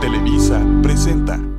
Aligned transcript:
Televisa 0.00 0.60
presenta. 0.82 1.51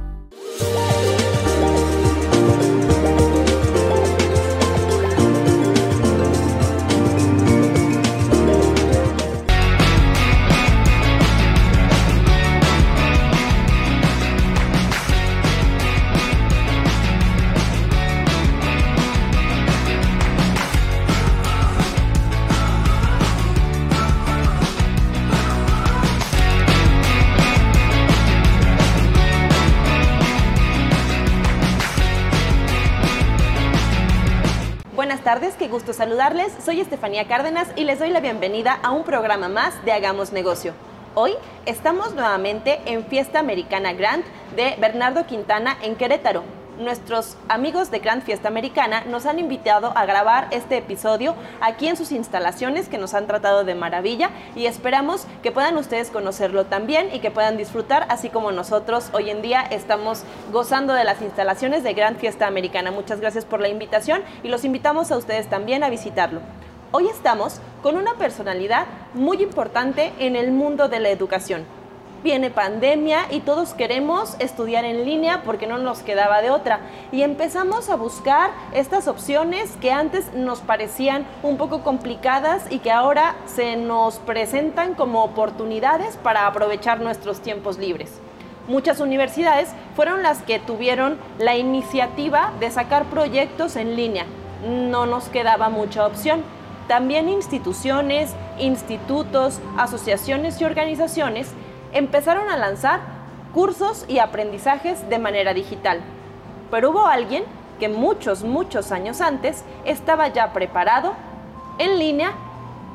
Gusto 35.73 35.91
saludarles. 35.91 36.53
Soy 36.63 36.81
Estefanía 36.81 37.27
Cárdenas 37.27 37.67
y 37.75 37.85
les 37.85 37.97
doy 37.97 38.11
la 38.11 38.19
bienvenida 38.19 38.77
a 38.83 38.91
un 38.91 39.03
programa 39.03 39.49
más 39.49 39.83
de 39.83 39.91
Hagamos 39.91 40.31
Negocio. 40.31 40.71
Hoy 41.15 41.31
estamos 41.65 42.13
nuevamente 42.13 42.79
en 42.85 43.03
Fiesta 43.05 43.39
Americana 43.39 43.93
Grand 43.93 44.23
de 44.55 44.75
Bernardo 44.79 45.25
Quintana 45.25 45.75
en 45.81 45.95
Querétaro. 45.95 46.43
Nuestros 46.79 47.37
amigos 47.49 47.91
de 47.91 47.99
Grand 47.99 48.23
Fiesta 48.23 48.47
Americana 48.47 49.03
nos 49.05 49.27
han 49.27 49.37
invitado 49.37 49.93
a 49.95 50.07
grabar 50.07 50.47
este 50.49 50.77
episodio 50.77 51.35
aquí 51.61 51.87
en 51.87 51.95
sus 51.95 52.11
instalaciones 52.11 52.89
que 52.89 52.97
nos 52.97 53.13
han 53.13 53.27
tratado 53.27 53.63
de 53.63 53.75
maravilla 53.75 54.31
y 54.55 54.65
esperamos 54.65 55.27
que 55.43 55.51
puedan 55.51 55.77
ustedes 55.77 56.09
conocerlo 56.09 56.65
también 56.65 57.13
y 57.13 57.19
que 57.19 57.29
puedan 57.29 57.57
disfrutar 57.57 58.07
así 58.09 58.29
como 58.29 58.51
nosotros 58.51 59.09
hoy 59.13 59.29
en 59.29 59.43
día 59.43 59.61
estamos 59.61 60.23
gozando 60.51 60.93
de 60.93 61.03
las 61.03 61.21
instalaciones 61.21 61.83
de 61.83 61.93
Grand 61.93 62.17
Fiesta 62.17 62.47
Americana. 62.47 62.89
Muchas 62.89 63.19
gracias 63.19 63.45
por 63.45 63.59
la 63.59 63.69
invitación 63.69 64.23
y 64.41 64.47
los 64.47 64.65
invitamos 64.65 65.11
a 65.11 65.17
ustedes 65.17 65.47
también 65.47 65.83
a 65.83 65.91
visitarlo. 65.91 66.41
Hoy 66.91 67.07
estamos 67.07 67.59
con 67.83 67.97
una 67.97 68.15
personalidad 68.15 68.87
muy 69.13 69.43
importante 69.43 70.11
en 70.17 70.35
el 70.35 70.51
mundo 70.51 70.89
de 70.89 70.99
la 70.99 71.09
educación 71.09 71.65
viene 72.23 72.49
pandemia 72.49 73.25
y 73.29 73.41
todos 73.41 73.73
queremos 73.73 74.35
estudiar 74.39 74.85
en 74.85 75.05
línea 75.05 75.43
porque 75.43 75.67
no 75.67 75.77
nos 75.77 75.99
quedaba 75.99 76.41
de 76.41 76.51
otra. 76.51 76.79
Y 77.11 77.21
empezamos 77.21 77.89
a 77.89 77.95
buscar 77.95 78.51
estas 78.73 79.07
opciones 79.07 79.71
que 79.81 79.91
antes 79.91 80.33
nos 80.33 80.61
parecían 80.61 81.25
un 81.43 81.57
poco 81.57 81.83
complicadas 81.83 82.63
y 82.69 82.79
que 82.79 82.91
ahora 82.91 83.35
se 83.45 83.75
nos 83.75 84.15
presentan 84.19 84.93
como 84.95 85.23
oportunidades 85.23 86.17
para 86.17 86.47
aprovechar 86.47 87.01
nuestros 87.01 87.41
tiempos 87.41 87.77
libres. 87.77 88.19
Muchas 88.67 89.01
universidades 89.01 89.69
fueron 89.93 90.23
las 90.23 90.41
que 90.41 90.59
tuvieron 90.59 91.17
la 91.37 91.57
iniciativa 91.57 92.53
de 92.61 92.71
sacar 92.71 93.03
proyectos 93.05 93.75
en 93.75 93.97
línea. 93.97 94.25
No 94.65 95.05
nos 95.05 95.27
quedaba 95.27 95.67
mucha 95.67 96.07
opción. 96.07 96.41
También 96.87 97.27
instituciones, 97.27 98.33
institutos, 98.59 99.59
asociaciones 99.77 100.61
y 100.61 100.65
organizaciones 100.65 101.53
empezaron 101.93 102.49
a 102.49 102.57
lanzar 102.57 102.99
cursos 103.53 104.05
y 104.07 104.19
aprendizajes 104.19 105.09
de 105.09 105.19
manera 105.19 105.53
digital. 105.53 106.01
Pero 106.71 106.91
hubo 106.91 107.05
alguien 107.05 107.43
que 107.79 107.89
muchos, 107.89 108.43
muchos 108.43 108.91
años 108.91 109.21
antes 109.21 109.63
estaba 109.85 110.27
ya 110.29 110.53
preparado, 110.53 111.13
en 111.79 111.97
línea 111.97 112.33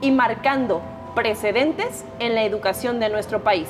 y 0.00 0.10
marcando 0.10 0.82
precedentes 1.14 2.04
en 2.20 2.34
la 2.34 2.44
educación 2.44 3.00
de 3.00 3.08
nuestro 3.08 3.42
país. 3.42 3.69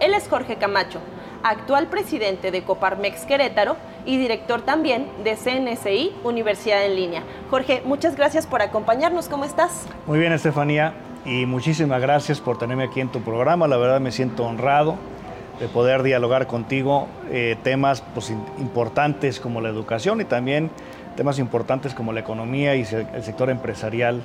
Él 0.00 0.14
es 0.14 0.28
Jorge 0.28 0.56
Camacho, 0.56 0.98
actual 1.42 1.86
presidente 1.86 2.50
de 2.50 2.62
Coparmex 2.62 3.24
Querétaro 3.24 3.76
y 4.04 4.18
director 4.18 4.62
también 4.62 5.08
de 5.24 5.36
CNSI 5.36 6.14
Universidad 6.24 6.84
en 6.84 6.96
Línea. 6.96 7.22
Jorge, 7.50 7.82
muchas 7.84 8.16
gracias 8.16 8.46
por 8.46 8.60
acompañarnos. 8.60 9.28
¿Cómo 9.28 9.44
estás? 9.44 9.86
Muy 10.06 10.18
bien, 10.18 10.32
Estefanía 10.32 10.92
y 11.24 11.46
muchísimas 11.46 12.00
gracias 12.00 12.40
por 12.40 12.58
tenerme 12.58 12.84
aquí 12.84 13.00
en 13.00 13.08
tu 13.08 13.20
programa. 13.20 13.68
La 13.68 13.76
verdad 13.76 14.00
me 14.00 14.12
siento 14.12 14.44
honrado 14.44 14.96
de 15.60 15.68
poder 15.68 16.02
dialogar 16.02 16.46
contigo 16.46 17.06
eh, 17.30 17.56
temas 17.62 18.02
pues, 18.14 18.30
importantes 18.30 19.38
como 19.38 19.60
la 19.60 19.68
educación 19.68 20.20
y 20.20 20.24
también 20.24 20.70
temas 21.16 21.38
importantes 21.38 21.94
como 21.94 22.12
la 22.12 22.20
economía 22.20 22.74
y 22.74 22.80
el 22.80 23.22
sector 23.22 23.50
empresarial 23.50 24.22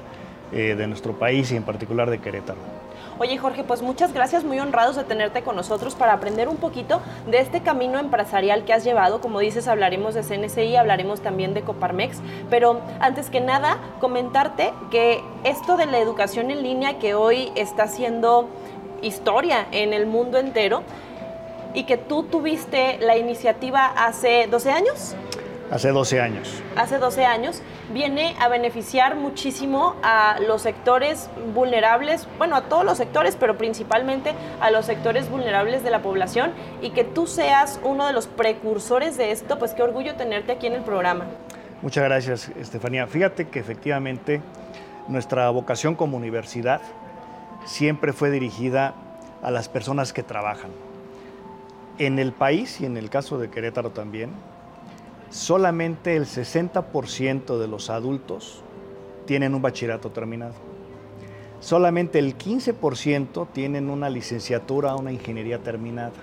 eh, 0.51 0.75
de 0.77 0.87
nuestro 0.87 1.13
país 1.19 1.51
y 1.51 1.55
en 1.55 1.63
particular 1.63 2.09
de 2.09 2.19
Querétaro. 2.19 2.59
Oye 3.19 3.39
Jorge, 3.39 3.63
pues 3.63 3.81
muchas 3.81 4.13
gracias, 4.13 4.43
muy 4.43 4.59
honrados 4.59 4.95
de 4.95 5.03
tenerte 5.03 5.41
con 5.41 5.55
nosotros 5.55 5.95
para 5.95 6.13
aprender 6.13 6.47
un 6.49 6.57
poquito 6.57 7.01
de 7.25 7.39
este 7.39 7.61
camino 7.61 7.97
empresarial 7.97 8.63
que 8.63 8.73
has 8.73 8.83
llevado. 8.83 9.21
Como 9.21 9.39
dices, 9.39 9.67
hablaremos 9.67 10.13
de 10.13 10.21
CNCI, 10.21 10.75
hablaremos 10.75 11.21
también 11.21 11.55
de 11.55 11.63
Coparmex, 11.63 12.19
pero 12.51 12.79
antes 12.99 13.31
que 13.31 13.41
nada, 13.41 13.79
comentarte 13.99 14.71
que 14.91 15.23
esto 15.43 15.77
de 15.77 15.87
la 15.87 15.97
educación 15.97 16.51
en 16.51 16.61
línea 16.61 16.99
que 16.99 17.15
hoy 17.15 17.51
está 17.55 17.83
haciendo 17.83 18.49
historia 19.01 19.67
en 19.71 19.93
el 19.93 20.05
mundo 20.05 20.37
entero 20.37 20.83
y 21.73 21.85
que 21.85 21.97
tú 21.97 22.21
tuviste 22.21 22.99
la 22.99 23.17
iniciativa 23.17 23.85
hace 23.85 24.45
12 24.45 24.71
años. 24.71 25.15
Hace 25.69 25.89
12 25.89 26.21
años. 26.21 26.63
Hace 26.77 26.97
12 26.97 27.25
años 27.25 27.61
viene 27.93 28.37
a 28.39 28.47
beneficiar 28.47 29.15
muchísimo 29.15 29.95
a 30.01 30.37
los 30.39 30.61
sectores 30.61 31.29
vulnerables, 31.53 32.25
bueno, 32.37 32.55
a 32.55 32.61
todos 32.63 32.85
los 32.85 32.97
sectores, 32.97 33.35
pero 33.35 33.57
principalmente 33.57 34.33
a 34.61 34.71
los 34.71 34.85
sectores 34.85 35.29
vulnerables 35.29 35.83
de 35.83 35.91
la 35.91 36.01
población 36.01 36.51
y 36.81 36.91
que 36.91 37.03
tú 37.03 37.27
seas 37.27 37.81
uno 37.83 38.07
de 38.07 38.13
los 38.13 38.27
precursores 38.27 39.17
de 39.17 39.31
esto, 39.31 39.59
pues 39.59 39.73
qué 39.73 39.83
orgullo 39.83 40.15
tenerte 40.15 40.53
aquí 40.53 40.67
en 40.67 40.73
el 40.73 40.83
programa. 40.83 41.25
Muchas 41.81 42.05
gracias, 42.05 42.49
Estefanía. 42.57 43.05
Fíjate 43.05 43.49
que 43.49 43.59
efectivamente 43.59 44.41
nuestra 45.09 45.49
vocación 45.49 45.95
como 45.95 46.15
universidad 46.15 46.81
siempre 47.65 48.13
fue 48.13 48.31
dirigida 48.31 48.93
a 49.43 49.51
las 49.51 49.67
personas 49.67 50.13
que 50.13 50.23
trabajan. 50.23 50.71
En 51.97 52.19
el 52.19 52.31
país 52.31 52.79
y 52.79 52.85
en 52.85 52.95
el 52.95 53.09
caso 53.09 53.37
de 53.37 53.49
Querétaro 53.49 53.89
también, 53.89 54.31
solamente 55.29 56.15
el 56.15 56.25
60% 56.25 57.57
de 57.57 57.67
los 57.67 57.89
adultos 57.89 58.61
tienen 59.25 59.53
un 59.53 59.61
bachillerato 59.61 60.09
terminado. 60.11 60.53
Solamente 61.59 62.19
el 62.19 62.37
15% 62.37 63.47
tienen 63.51 63.89
una 63.89 64.09
licenciatura 64.09 64.95
o 64.95 64.99
una 64.99 65.11
ingeniería 65.11 65.59
terminada. 65.59 66.13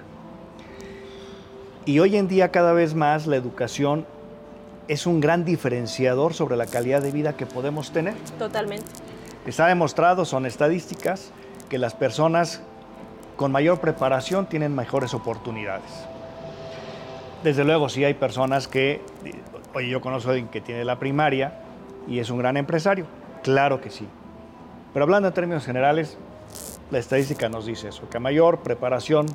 Y 1.84 1.98
hoy 1.98 2.16
en 2.16 2.28
día 2.28 2.50
cada 2.50 2.72
vez 2.72 2.94
más 2.94 3.26
la 3.26 3.36
educación 3.36 4.06
es 4.88 5.06
un 5.06 5.20
gran 5.20 5.44
diferenciador 5.44 6.34
sobre 6.34 6.56
la 6.56 6.66
calidad 6.66 7.02
de 7.02 7.10
vida 7.10 7.36
que 7.36 7.46
podemos 7.46 7.90
tener. 7.90 8.14
Totalmente. 8.38 8.86
Está 9.46 9.66
demostrado, 9.66 10.24
son 10.24 10.46
estadísticas, 10.46 11.30
que 11.68 11.78
las 11.78 11.94
personas 11.94 12.62
con 13.36 13.52
mayor 13.52 13.80
preparación 13.80 14.46
tienen 14.46 14.74
mejores 14.74 15.12
oportunidades. 15.12 15.90
Desde 17.44 17.62
luego, 17.62 17.90
sí 17.90 18.02
hay 18.02 18.14
personas 18.14 18.68
que, 18.68 19.02
oye, 19.74 19.90
yo 19.90 20.00
conozco 20.00 20.30
a 20.30 20.32
alguien 20.32 20.48
que 20.48 20.62
tiene 20.62 20.82
la 20.82 20.98
primaria 20.98 21.60
y 22.08 22.18
es 22.18 22.30
un 22.30 22.38
gran 22.38 22.56
empresario. 22.56 23.04
Claro 23.42 23.82
que 23.82 23.90
sí. 23.90 24.08
Pero 24.94 25.04
hablando 25.04 25.28
en 25.28 25.34
términos 25.34 25.66
generales, 25.66 26.16
la 26.90 26.98
estadística 26.98 27.50
nos 27.50 27.66
dice 27.66 27.88
eso, 27.88 28.08
que 28.08 28.16
a 28.16 28.20
mayor 28.20 28.60
preparación 28.60 29.26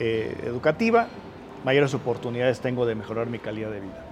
eh, 0.00 0.36
educativa, 0.44 1.06
mayores 1.64 1.94
oportunidades 1.94 2.58
tengo 2.58 2.86
de 2.86 2.96
mejorar 2.96 3.28
mi 3.28 3.38
calidad 3.38 3.70
de 3.70 3.78
vida. 3.78 4.04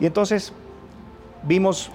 Y 0.00 0.06
entonces 0.06 0.54
vimos 1.42 1.90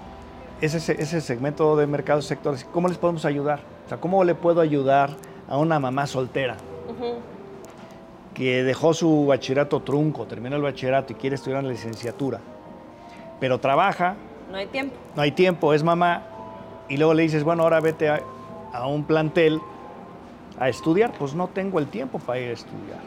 ese, 0.61 0.77
ese 0.77 1.19
segmento 1.21 1.75
de 1.77 1.87
mercados 1.87 2.25
sectores, 2.25 2.63
¿cómo 2.71 2.89
les 2.89 2.99
podemos 2.99 3.25
ayudar? 3.25 3.61
O 3.87 3.89
sea, 3.89 3.97
¿cómo 3.97 4.23
le 4.23 4.35
puedo 4.35 4.61
ayudar 4.61 5.09
a 5.49 5.57
una 5.57 5.79
mamá 5.79 6.05
soltera? 6.05 6.57
Que 8.33 8.63
dejó 8.63 8.93
su 8.93 9.27
bachillerato 9.27 9.81
trunco, 9.81 10.25
terminó 10.25 10.55
el 10.55 10.61
bachillerato 10.61 11.13
y 11.13 11.15
quiere 11.15 11.35
estudiar 11.35 11.63
la 11.63 11.69
licenciatura, 11.69 12.39
pero 13.39 13.59
trabaja. 13.59 14.15
No 14.51 14.57
hay 14.57 14.67
tiempo. 14.67 14.95
No 15.15 15.21
hay 15.21 15.31
tiempo, 15.31 15.73
es 15.73 15.83
mamá. 15.83 16.23
Y 16.89 16.97
luego 16.97 17.13
le 17.13 17.23
dices, 17.23 17.43
bueno, 17.43 17.63
ahora 17.63 17.79
vete 17.79 18.09
a, 18.09 18.21
a 18.71 18.87
un 18.87 19.03
plantel 19.05 19.61
a 20.59 20.69
estudiar. 20.69 21.13
Pues 21.17 21.33
no 21.33 21.47
tengo 21.47 21.79
el 21.79 21.87
tiempo 21.87 22.19
para 22.19 22.39
ir 22.39 22.49
a 22.49 22.53
estudiar. 22.53 22.99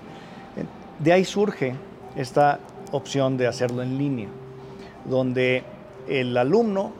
De 0.98 1.12
ahí 1.12 1.24
surge 1.24 1.74
esta 2.16 2.58
opción 2.90 3.36
de 3.36 3.46
hacerlo 3.46 3.82
en 3.82 3.98
línea, 3.98 4.28
donde 5.04 5.62
el 6.08 6.36
alumno 6.36 6.92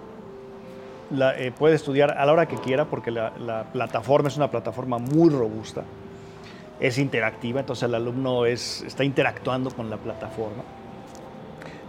la, 1.11 1.39
eh, 1.39 1.51
puede 1.51 1.77
estudiar 1.77 2.11
a 2.19 2.27
la 2.27 2.33
hora 2.33 2.47
que 2.47 2.57
quiera, 2.57 2.85
porque 2.85 3.11
la, 3.11 3.33
la 3.39 3.65
plataforma 3.73 4.29
es 4.29 4.37
una 4.37 4.51
plataforma 4.51 4.99
muy 4.99 5.31
robusta 5.31 5.85
es 6.81 6.99
interactiva, 6.99 7.61
entonces 7.61 7.85
el 7.85 7.95
alumno 7.95 8.47
es, 8.47 8.83
está 8.83 9.05
interactuando 9.05 9.71
con 9.71 9.91
la 9.91 9.97
plataforma. 9.97 10.63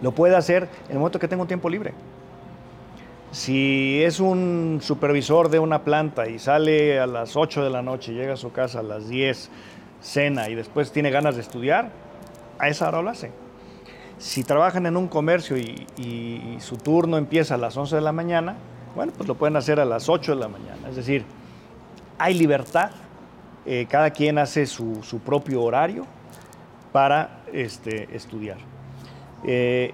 Lo 0.00 0.12
puede 0.12 0.36
hacer 0.36 0.68
en 0.86 0.92
el 0.92 0.98
momento 0.98 1.18
que 1.18 1.28
tenga 1.28 1.42
un 1.42 1.48
tiempo 1.48 1.68
libre. 1.68 1.92
Si 3.30 4.02
es 4.02 4.20
un 4.20 4.78
supervisor 4.80 5.50
de 5.50 5.58
una 5.58 5.84
planta 5.84 6.28
y 6.28 6.38
sale 6.38 6.98
a 6.98 7.06
las 7.06 7.36
8 7.36 7.62
de 7.62 7.70
la 7.70 7.82
noche, 7.82 8.14
llega 8.14 8.34
a 8.34 8.36
su 8.36 8.52
casa 8.52 8.80
a 8.80 8.82
las 8.82 9.08
10, 9.08 9.50
cena 10.00 10.48
y 10.48 10.54
después 10.54 10.92
tiene 10.92 11.10
ganas 11.10 11.34
de 11.34 11.42
estudiar, 11.42 11.90
a 12.58 12.68
esa 12.68 12.88
hora 12.88 13.02
lo 13.02 13.10
hace. 13.10 13.30
Si 14.18 14.42
trabajan 14.44 14.86
en 14.86 14.96
un 14.96 15.08
comercio 15.08 15.56
y, 15.56 16.58
su 16.60 16.76
turno 16.76 17.18
empieza 17.18 17.54
a 17.54 17.58
las 17.58 17.76
11 17.76 17.96
de 17.96 18.02
la 18.02 18.12
mañana, 18.12 18.56
bueno, 18.96 19.12
pues 19.16 19.28
lo 19.28 19.36
pueden 19.36 19.56
hacer 19.56 19.78
a 19.78 19.84
las 19.84 20.08
8 20.08 20.34
de 20.34 20.40
la 20.40 20.48
mañana. 20.48 20.88
Es 20.88 20.96
decir, 20.96 21.24
hay 22.18 22.34
libertad, 22.34 22.90
eh, 23.70 23.84
cada 23.86 24.12
quien 24.12 24.38
hace 24.38 24.64
su, 24.64 25.20
propio 25.26 25.62
horario 25.62 26.06
para 26.90 27.42
este, 27.52 28.08
estudiar. 28.16 28.56
Eh, 29.44 29.92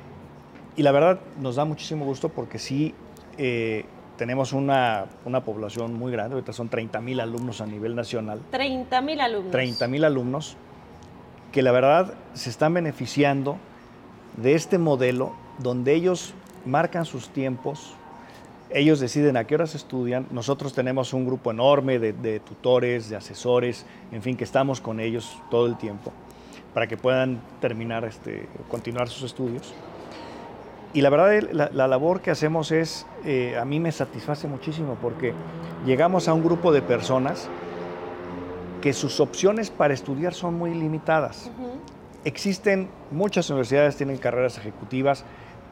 y 0.76 0.82
la 0.85 0.93
verdad 0.93 1.19
nos 1.41 1.56
da 1.56 1.65
muchísimo 1.65 2.05
gusto 2.05 2.29
porque 2.29 2.61
sí 2.61 2.94
eh, 3.37 3.85
tenemos 4.17 4.53
una, 4.53 5.06
población 5.44 5.93
muy 5.94 6.12
grande, 6.12 6.35
ahorita 6.35 6.53
son 6.53 6.69
30 6.69 7.00
mil 7.00 7.19
alumnos 7.19 7.61
a 7.61 7.67
nivel 7.67 7.97
nacional. 7.97 8.41
30 8.53 9.00
mil 9.00 9.21
alumnos. 9.21 9.50
30 9.50 9.88
mil 9.88 10.05
alumnos 10.05 10.56
que 11.50 11.61
la 11.61 11.73
verdad 11.73 12.15
se 12.32 12.50
están 12.50 12.75
beneficiando 12.75 13.56
de 14.37 14.55
este 14.55 14.79
modelo 14.79 15.35
donde 15.59 15.94
ellos 15.94 16.32
marcan 16.65 17.06
sus 17.06 17.29
tiempos, 17.29 17.97
ellos 18.75 19.00
deciden 19.00 19.38
a 19.38 19.44
qué 19.44 19.55
horas 19.55 19.75
estudian, 19.75 20.26
nosotros 20.31 20.75
tenemos 20.75 21.15
un 21.15 21.25
grupo 21.25 21.50
enorme 21.50 21.99
de, 21.99 22.12
de 22.12 22.41
tutores, 22.41 23.09
de 23.09 23.17
asesores, 23.17 23.87
en 24.12 24.21
fin, 24.21 24.37
que 24.37 24.44
estamos 24.44 24.82
con 24.82 25.00
ellos 25.00 25.38
todo 25.50 25.67
el 25.67 25.79
tiempo 25.79 26.12
para 26.75 26.88
que 26.88 26.97
puedan 26.97 27.41
terminar, 27.61 28.05
este, 28.05 28.49
continuar 28.69 29.09
sus 29.09 29.23
estudios. 29.23 29.73
Y 30.93 31.00
la 31.00 31.11
verdad, 31.11 31.50
la, 31.53 31.88
labor 31.88 32.21
que 32.21 32.31
hacemos 32.31 32.73
es, 32.73 33.06
eh, 33.25 33.56
a 33.59 33.65
mí 33.65 33.81
me 33.81 33.91
satisface 33.91 34.47
muchísimo 34.49 34.97
porque 35.00 35.32
llegamos 35.87 36.29
a 36.29 36.35
un 36.35 36.44
grupo 36.44 36.73
de 36.73 36.82
personas 36.82 37.49
que 38.81 38.93
sus 38.93 39.19
opciones 39.19 39.70
para 39.70 39.94
estudiar 39.94 40.35
son 40.35 40.55
muy 40.55 40.75
limitadas. 40.75 41.50
Existen 42.25 42.88
muchas 43.11 43.50
universidades, 43.50 43.97
tienen 43.97 44.19
carreras 44.19 44.59
ejecutivas, 44.59 45.25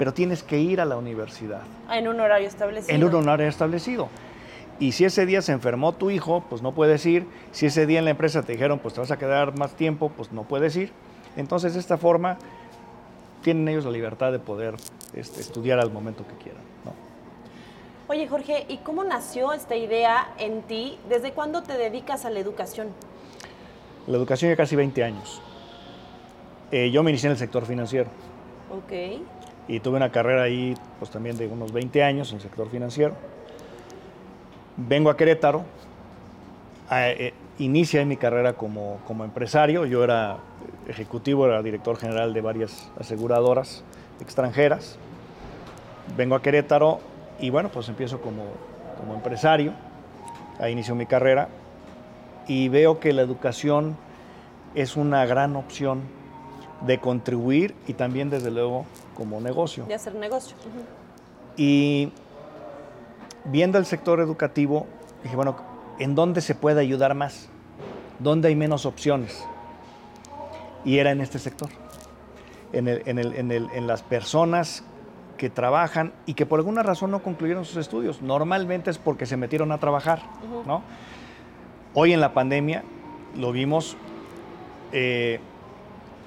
pero 0.03 0.13
tienes 0.13 0.43
que 0.43 0.59
ir 0.59 0.81
a 0.81 0.85
la 0.85 0.97
universidad. 0.97 1.61
En 1.89 2.09
un 2.09 2.19
horario 2.19 2.49
establecido. 2.49 2.93
En 2.93 3.05
un 3.05 3.15
horario 3.15 3.47
establecido. 3.47 4.09
Y 4.81 4.91
si 4.91 5.05
ese 5.05 5.27
día 5.27 5.43
se 5.43 5.53
enfermó 5.53 5.93
tu 5.93 6.11
hijo, 6.11 6.43
pues 6.51 6.61
no 6.61 6.73
puedes 6.73 7.07
ir. 7.07 7.25
Si 7.53 7.67
ese 7.67 7.87
día 7.87 8.01
en 8.01 8.07
la 8.07 8.11
empresa 8.11 8.43
te 8.43 8.51
dijeron, 8.51 8.81
pues 8.81 8.95
te 8.95 9.01
vas 9.01 9.13
a 9.13 9.17
quedar 9.17 9.57
más 9.57 9.77
tiempo, 9.77 10.09
pues 10.09 10.33
no 10.33 10.43
puedes 10.43 10.75
ir. 10.75 10.91
Entonces, 11.37 11.75
de 11.75 11.79
esta 11.79 11.99
forma, 11.99 12.37
tienen 13.43 13.69
ellos 13.69 13.85
la 13.85 13.93
libertad 13.93 14.33
de 14.33 14.41
poder 14.41 14.75
este, 15.15 15.41
estudiar 15.41 15.79
al 15.79 15.93
momento 15.93 16.27
que 16.27 16.35
quieran. 16.35 16.63
Oye, 18.09 18.27
Jorge, 18.27 18.67
¿y 18.69 18.79
cómo 18.79 19.05
nació 19.05 19.53
esta 19.53 19.77
idea 19.77 20.35
en 20.37 20.63
ti? 20.63 20.99
¿Desde 21.09 21.31
cuándo 21.31 21.63
te 21.63 21.75
dedicas 21.75 22.25
a 22.25 22.31
la 22.31 22.41
educación? 22.41 22.89
La 24.09 24.17
educación 24.17 24.51
ya 24.51 24.57
casi 24.57 24.75
20 24.75 25.05
años. 25.05 25.41
Eh, 26.73 26.91
yo 26.91 27.05
me 27.05 27.13
inicié 27.13 27.29
en 27.29 27.35
el 27.35 27.39
sector 27.39 27.67
financiero. 27.67 28.11
Ok. 28.69 29.23
Y 29.69 29.81
tuve 29.81 29.97
una 29.97 30.11
carrera 30.11 30.43
ahí, 30.43 30.75
pues 30.99 31.11
también 31.11 31.37
de 31.37 31.47
unos 31.47 31.73
20 31.73 32.03
años 32.03 32.31
en 32.31 32.37
el 32.37 32.43
sector 32.43 32.69
financiero. 32.69 33.15
Vengo 34.77 35.11
a 35.11 35.17
Querétaro, 35.17 35.65
eh, 36.91 37.33
inicia 37.59 38.05
mi 38.05 38.17
carrera 38.17 38.55
como, 38.55 39.01
empresario, 39.25 39.87
yo 39.87 40.03
era 40.05 40.39
ejecutivo, 40.89 41.47
era 41.47 41.63
director 41.63 41.97
general 41.97 42.35
de 42.35 42.41
varias 42.41 42.91
aseguradoras 42.99 43.85
extranjeras, 44.21 44.99
vengo 46.17 46.35
a 46.35 46.43
Querétaro 46.43 47.01
y 47.39 47.51
bueno, 47.51 47.71
pues 47.71 47.89
empiezo 47.89 48.21
como, 48.21 48.45
como 48.99 49.15
empresario, 49.15 49.73
ahí 50.59 50.73
inicio 50.73 50.95
mi 50.95 51.07
carrera 51.07 51.49
y 52.49 52.69
veo 52.69 52.99
que 53.01 53.13
la 53.13 53.23
educación 53.23 53.97
es 54.75 54.97
una 54.97 55.25
gran 55.27 55.57
opción 55.57 56.03
de 56.87 56.99
contribuir 56.99 57.75
y 57.87 57.95
también 57.95 58.31
desde 58.31 58.51
luego 58.51 58.87
como 59.17 59.41
negocio. 59.41 59.85
De 59.85 59.95
hacer 59.95 60.15
negocio. 60.15 60.57
Y 61.57 62.13
viendo 63.45 63.79
el 63.79 63.87
sector 63.87 64.21
educativo, 64.21 64.87
dije, 65.23 65.37
bueno, 65.37 65.57
¿en 65.99 66.15
dónde 66.15 66.41
se 66.41 66.55
puede 66.55 66.81
ayudar 66.81 67.15
más? 67.15 67.49
¿Dónde 68.19 68.49
hay 68.49 68.57
menos 68.57 68.87
opciones? 68.87 69.45
Y 70.85 70.99
era 70.99 71.11
en 71.13 71.21
este 71.21 71.39
sector, 71.39 71.69
en, 72.73 73.87
las 73.87 74.03
personas 74.03 74.85
que 75.37 75.49
trabajan 75.51 76.13
y 76.27 76.35
que 76.35 76.47
por 76.47 76.59
alguna 76.59 76.83
razón 76.83 77.11
no 77.11 77.23
concluyeron 77.23 77.65
sus 77.65 77.77
estudios. 77.77 78.23
Normalmente 78.23 78.91
es 78.91 78.99
porque 78.99 79.27
se 79.27 79.37
metieron 79.37 79.71
a 79.73 79.79
trabajar, 79.79 80.23
¿no? 80.67 80.83
Hoy 81.95 82.13
en 82.13 82.21
la 82.21 82.33
pandemia 82.33 82.85
lo 83.37 83.53
vimos, 83.53 83.97
eh, 84.93 85.41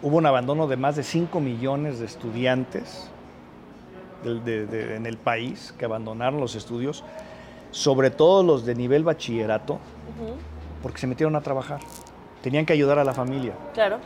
hubo 0.01 0.17
un 0.17 0.25
abandono 0.25 0.67
de 0.67 0.77
más 0.77 0.95
de 0.95 1.03
5 1.03 1.39
millones 1.39 1.99
de 1.99 2.05
estudiantes 2.05 3.09
en 4.23 5.05
el 5.05 5.17
país 5.17 5.73
que 5.77 5.85
abandonaron 5.85 6.39
los 6.39 6.55
estudios, 6.55 7.03
sobre 7.71 8.09
todo 8.09 8.43
los 8.43 8.65
de 8.65 8.75
nivel 8.75 9.03
bachillerato, 9.03 9.79
porque 10.81 10.99
se 10.99 11.07
metieron 11.07 11.35
a 11.35 11.41
trabajar. 11.41 11.79
Tenían 12.41 12.65
que 12.65 12.73
ayudar 12.73 12.99
a 12.99 13.03
la 13.03 13.13
familia. 13.13 13.53
Claro. 13.73 13.97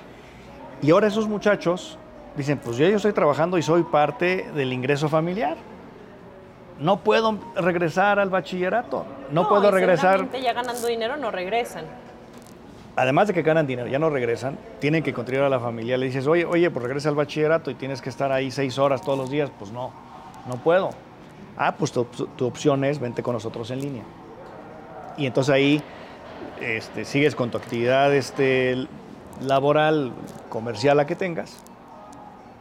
Y 0.82 0.92
ahora 0.92 1.08
esos 1.08 1.28
muchachos 1.28 1.98
dicen, 2.36 2.60
pues 2.64 2.78
yo, 2.78 2.88
yo 2.88 2.98
estoy 2.98 3.14
trabajando 3.14 3.58
y 3.58 3.62
soy 3.62 3.84
parte 3.84 4.50
del 4.56 4.72
ingreso 4.74 5.10
familiar. 5.10 5.58
No 6.80 7.02
puedo 7.02 7.38
regresar 7.56 8.20
al 8.20 8.30
bachillerato. 8.30 9.06
No, 9.32 9.50
puedo 9.50 9.70
regresar. 9.70 10.30
ya 10.32 10.54
ganando 10.54 10.88
dinero 10.88 11.18
no 11.18 11.32
regresan 11.32 11.86
además 13.00 13.30
de 13.30 13.34
que 13.34 13.44
ganan 13.44 13.66
dinero, 13.66 13.88
ya 13.88 13.98
no 13.98 14.10
regresan, 14.10 14.58
tienen 14.80 15.04
que 15.04 15.14
contribuir 15.14 15.46
a 15.46 15.50
la 15.50 15.60
familia. 15.62 15.98
Le 15.98 16.08
dices, 16.08 16.28
oye, 16.28 16.44
oye, 16.44 16.70
pues 16.70 16.84
regresa 16.84 17.08
al 17.08 17.16
bachillerato 17.16 17.72
y 17.72 17.76
tienes 17.76 18.02
que 18.02 18.10
estar 18.10 18.30
ahí 18.34 18.52
seis 18.52 18.78
horas 18.78 19.02
todos 19.02 19.18
los 19.18 19.30
días. 19.30 19.50
Pues 19.58 19.72
no, 19.72 19.94
no 20.48 20.56
puedo. 20.58 20.90
Ah, 21.58 21.76
pues 21.78 21.94
tu, 21.94 22.06
opción 22.42 22.84
es 22.84 23.00
vente 23.00 23.24
con 23.24 23.34
nosotros 23.34 23.72
en 23.72 23.80
línea. 23.80 24.04
Y 25.18 25.26
entonces 25.26 25.54
ahí 25.54 25.82
este, 26.60 27.06
sigues 27.06 27.36
con 27.36 27.50
tu 27.52 27.58
actividad 27.58 28.14
este, 28.14 28.86
laboral, 29.42 30.12
comercial, 30.50 30.98
la 30.98 31.06
que 31.06 31.16
tengas, 31.16 31.58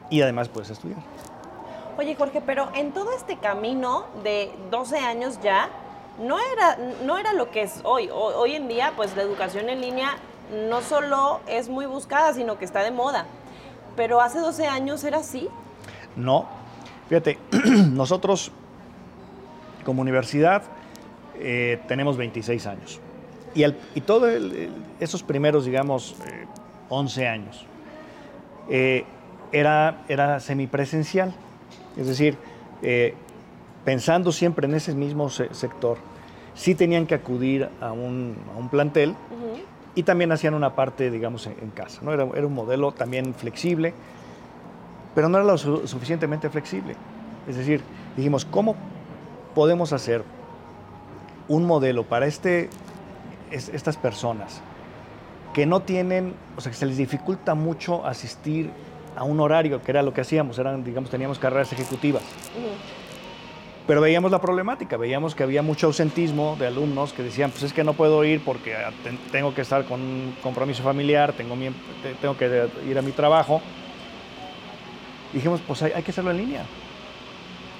y 0.08 0.22
además 0.22 0.48
puedes 0.48 0.70
estudiar. 0.70 1.00
Oye, 1.98 2.14
Jorge, 2.14 2.40
pero 2.46 2.70
en 2.76 2.92
todo 2.92 3.10
este 3.10 3.38
camino 3.38 4.06
de 4.22 4.52
12 4.70 4.98
años 4.98 5.40
ya, 5.42 5.68
no 6.18 6.38
era, 6.38 6.78
no 7.04 7.18
era 7.18 7.32
lo 7.32 7.50
que 7.50 7.62
es 7.62 7.80
hoy. 7.84 8.08
hoy. 8.12 8.54
en 8.54 8.68
día, 8.68 8.92
pues 8.96 9.14
la 9.16 9.22
educación 9.22 9.68
en 9.68 9.80
línea 9.80 10.16
no 10.68 10.80
solo 10.80 11.40
es 11.46 11.68
muy 11.68 11.86
buscada, 11.86 12.32
sino 12.34 12.58
que 12.58 12.64
está 12.64 12.82
de 12.82 12.90
moda. 12.90 13.26
Pero 13.96 14.20
hace 14.20 14.38
12 14.40 14.66
años 14.66 15.04
era 15.04 15.18
así. 15.18 15.48
No. 16.16 16.46
Fíjate, 17.08 17.38
nosotros 17.92 18.50
como 19.84 20.02
universidad 20.02 20.62
eh, 21.38 21.80
tenemos 21.86 22.16
26 22.16 22.66
años. 22.66 23.00
Y, 23.54 23.64
y 23.64 24.00
todos 24.02 24.30
esos 25.00 25.22
primeros, 25.22 25.64
digamos, 25.64 26.16
11 26.88 27.22
eh, 27.22 27.28
años, 27.28 27.66
eh, 28.68 29.04
era, 29.52 30.04
era 30.08 30.40
semipresencial. 30.40 31.34
Es 31.96 32.06
decir, 32.06 32.36
pensando 33.84 34.32
siempre 34.32 34.66
en 34.66 34.74
ese 34.74 34.94
mismo 34.94 35.30
sector, 35.30 35.98
sí 36.54 36.74
tenían 36.74 37.06
que 37.06 37.14
acudir 37.14 37.68
a 37.80 37.92
un, 37.92 38.36
plantel 38.70 39.14
y 39.94 40.02
también 40.02 40.32
hacían 40.32 40.54
una 40.54 40.74
parte, 40.74 41.10
digamos, 41.10 41.46
en, 41.46 41.70
casa. 41.70 42.00
¿no? 42.02 42.12
Era, 42.12 42.24
un 42.24 42.54
modelo 42.54 42.92
también 42.92 43.34
flexible, 43.34 43.94
pero 45.14 45.28
no 45.28 45.38
era 45.38 45.46
lo 45.46 45.58
suficientemente 45.58 46.50
flexible. 46.50 46.94
Es 47.48 47.56
decir, 47.56 47.80
dijimos, 48.16 48.44
¿cómo 48.44 48.76
podemos 49.54 49.92
hacer 49.92 50.22
un 51.48 51.64
modelo 51.64 52.04
para 52.04 52.26
este, 52.26 52.68
estas 53.50 53.96
personas 53.96 54.60
que 55.54 55.66
no 55.66 55.80
tienen, 55.80 56.34
o 56.56 56.60
sea, 56.60 56.70
que 56.70 56.78
se 56.78 56.86
les 56.86 56.96
dificulta 56.96 57.54
mucho 57.54 58.04
asistir 58.06 58.70
a 59.16 59.24
un 59.24 59.40
horario, 59.40 59.82
que 59.82 59.90
era 59.90 60.02
lo 60.02 60.12
que 60.12 60.20
hacíamos, 60.20 60.58
eran, 60.58 60.84
digamos, 60.84 61.10
teníamos 61.10 61.38
carreras 61.38 61.72
ejecutivas. 61.72 62.22
Pero 63.88 64.02
veíamos 64.02 64.30
la 64.30 64.38
problemática, 64.38 64.98
veíamos 64.98 65.34
que 65.34 65.42
había 65.42 65.62
mucho 65.62 65.86
ausentismo 65.86 66.56
de 66.58 66.66
alumnos 66.66 67.14
que 67.14 67.22
decían, 67.22 67.50
pues 67.50 67.62
es 67.62 67.72
que 67.72 67.84
no 67.84 67.94
puedo 67.94 68.22
ir 68.22 68.44
porque 68.44 68.76
tengo 69.32 69.54
que 69.54 69.62
estar 69.62 69.86
con 69.86 70.02
un 70.02 70.36
compromiso 70.42 70.82
familiar, 70.82 71.32
tengo, 71.32 71.56
tengo 72.20 72.36
que 72.36 72.68
ir 72.86 72.98
a 72.98 73.00
mi 73.00 73.12
trabajo. 73.12 73.62
dijimos, 75.32 75.62
pues 75.66 75.80
hay, 75.80 76.02
que 76.02 76.10
hacerlo 76.10 76.32
en 76.32 76.36
línea. 76.36 76.66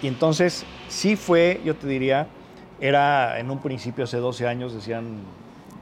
Y 0.00 0.07
entonces 0.07 0.65
sí 0.88 1.15
fue, 1.15 1.61
yo 1.62 1.77
te 1.77 1.87
diría, 1.87 2.27
era 2.81 3.38
en 3.38 3.50
un 3.50 3.59
principio 3.59 4.05
hace 4.05 4.17
12 4.17 4.49
años, 4.49 4.73
decían, 4.73 5.19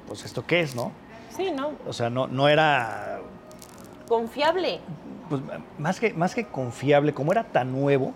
pues 0.09 0.25
esto 0.25 0.45
qué 0.45 0.59
es, 0.59 0.75
¿no? 0.75 0.91
Sí, 1.37 1.53
¿no? 1.53 1.71
O 1.87 1.93
sea, 1.93 2.11
no, 2.11 2.27
no 2.27 2.49
era... 2.49 3.21
Confiable. 4.09 4.81
Pues 5.29 5.41
más 5.79 6.01
que, 6.01 6.13
más 6.15 6.35
que 6.35 6.47
confiable, 6.47 7.15
como 7.15 7.31
era 7.31 7.45
tan 7.45 7.71
nuevo, 7.71 8.13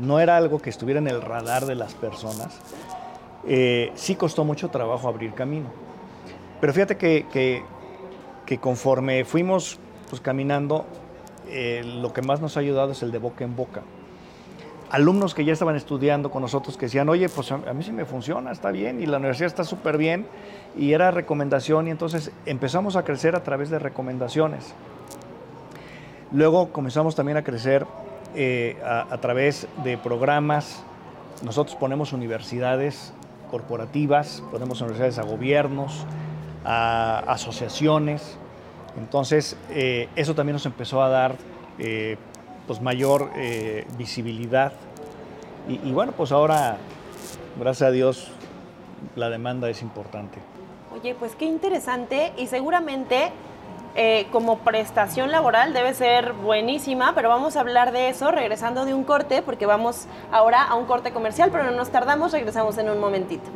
no 0.00 0.18
era 0.18 0.36
algo 0.36 0.58
que 0.58 0.70
estuviera 0.70 0.98
en 0.98 1.06
el 1.06 1.20
radar 1.20 1.66
de 1.66 1.74
las 1.74 1.94
personas, 1.94 2.58
eh, 3.46 3.92
sí 3.94 4.16
costó 4.16 4.44
mucho 4.44 4.70
trabajo 4.70 5.08
abrir 5.08 5.34
camino. 5.34 5.68
Pero 6.60 6.72
fíjate 6.72 6.96
que, 6.96 7.26
que, 8.46 8.58
conforme 8.58 9.24
fuimos 9.24 9.78
pues, 10.08 10.20
caminando, 10.20 10.84
eh, 11.48 11.82
lo 11.84 12.12
que 12.12 12.22
más 12.22 12.40
nos 12.40 12.56
ha 12.56 12.60
ayudado 12.60 12.92
es 12.92 13.02
el 13.02 13.12
de 13.12 13.18
boca 13.18 13.44
en 13.44 13.54
boca. 13.54 13.82
Alumnos 14.90 15.34
que 15.34 15.44
ya 15.44 15.52
estaban 15.52 15.76
estudiando 15.76 16.30
con 16.30 16.42
nosotros 16.42 16.76
que 16.76 16.86
decían, 16.86 17.08
oye, 17.08 17.28
pues 17.28 17.52
a 17.52 17.58
mí 17.58 17.84
sí 17.84 17.92
me 17.92 18.04
funciona, 18.04 18.50
está 18.50 18.72
bien, 18.72 19.00
y 19.00 19.06
la 19.06 19.18
universidad 19.18 19.46
está 19.46 19.62
súper 19.62 19.96
bien, 19.96 20.26
y 20.76 20.92
era 20.92 21.12
recomendación, 21.12 21.86
y 21.86 21.90
entonces 21.90 22.32
empezamos 22.44 22.96
a 22.96 23.04
crecer 23.04 23.36
a 23.36 23.44
través 23.44 23.70
de 23.70 23.78
recomendaciones. 23.78 24.74
Luego 26.32 26.72
comenzamos 26.72 27.14
también 27.14 27.38
a 27.38 27.44
crecer 27.44 27.86
eh, 28.34 28.76
a, 28.84 29.16
través 29.18 29.66
de 29.84 29.98
programas. 29.98 30.82
Nosotros 31.42 31.76
ponemos 31.76 32.12
universidades 32.12 33.12
corporativas, 33.50 34.42
ponemos 34.50 34.80
universidades 34.80 35.18
a 35.18 35.22
gobiernos, 35.22 36.06
a 36.64 37.18
asociaciones. 37.26 38.38
Entonces, 38.98 39.56
eh, 39.70 40.08
eso 40.16 40.34
también 40.34 40.54
nos 40.54 40.66
empezó 40.66 41.02
a 41.02 41.08
dar 41.08 41.36
eh, 41.78 42.16
pues 42.66 42.80
mayor 42.80 43.30
visibilidad. 43.98 44.72
Y, 45.68 45.88
y 45.88 45.92
bueno, 45.92 46.12
pues 46.12 46.30
ahora, 46.30 46.76
gracias 47.58 47.88
a 47.88 47.90
Dios, 47.90 48.30
la 49.16 49.28
demanda 49.28 49.68
es 49.68 49.82
importante. 49.82 50.38
Oye, 50.94 51.14
pues 51.14 51.34
qué 51.34 51.46
interesante 51.46 52.32
y 52.36 52.46
seguramente 52.46 53.32
eh, 53.94 54.28
como 54.30 54.58
prestación 54.58 55.30
laboral 55.30 55.72
debe 55.72 55.94
ser 55.94 56.32
buenísima, 56.32 57.14
pero 57.14 57.28
vamos 57.28 57.56
a 57.56 57.60
hablar 57.60 57.92
de 57.92 58.08
eso 58.08 58.30
regresando 58.30 58.84
de 58.84 58.94
un 58.94 59.04
corte, 59.04 59.42
porque 59.42 59.66
vamos 59.66 60.06
ahora 60.30 60.62
a 60.62 60.74
un 60.76 60.86
corte 60.86 61.12
comercial, 61.12 61.50
pero 61.50 61.64
no 61.64 61.72
nos 61.72 61.90
tardamos, 61.90 62.32
regresamos 62.32 62.78
en 62.78 62.90
un 62.90 63.00
momentito. 63.00 63.50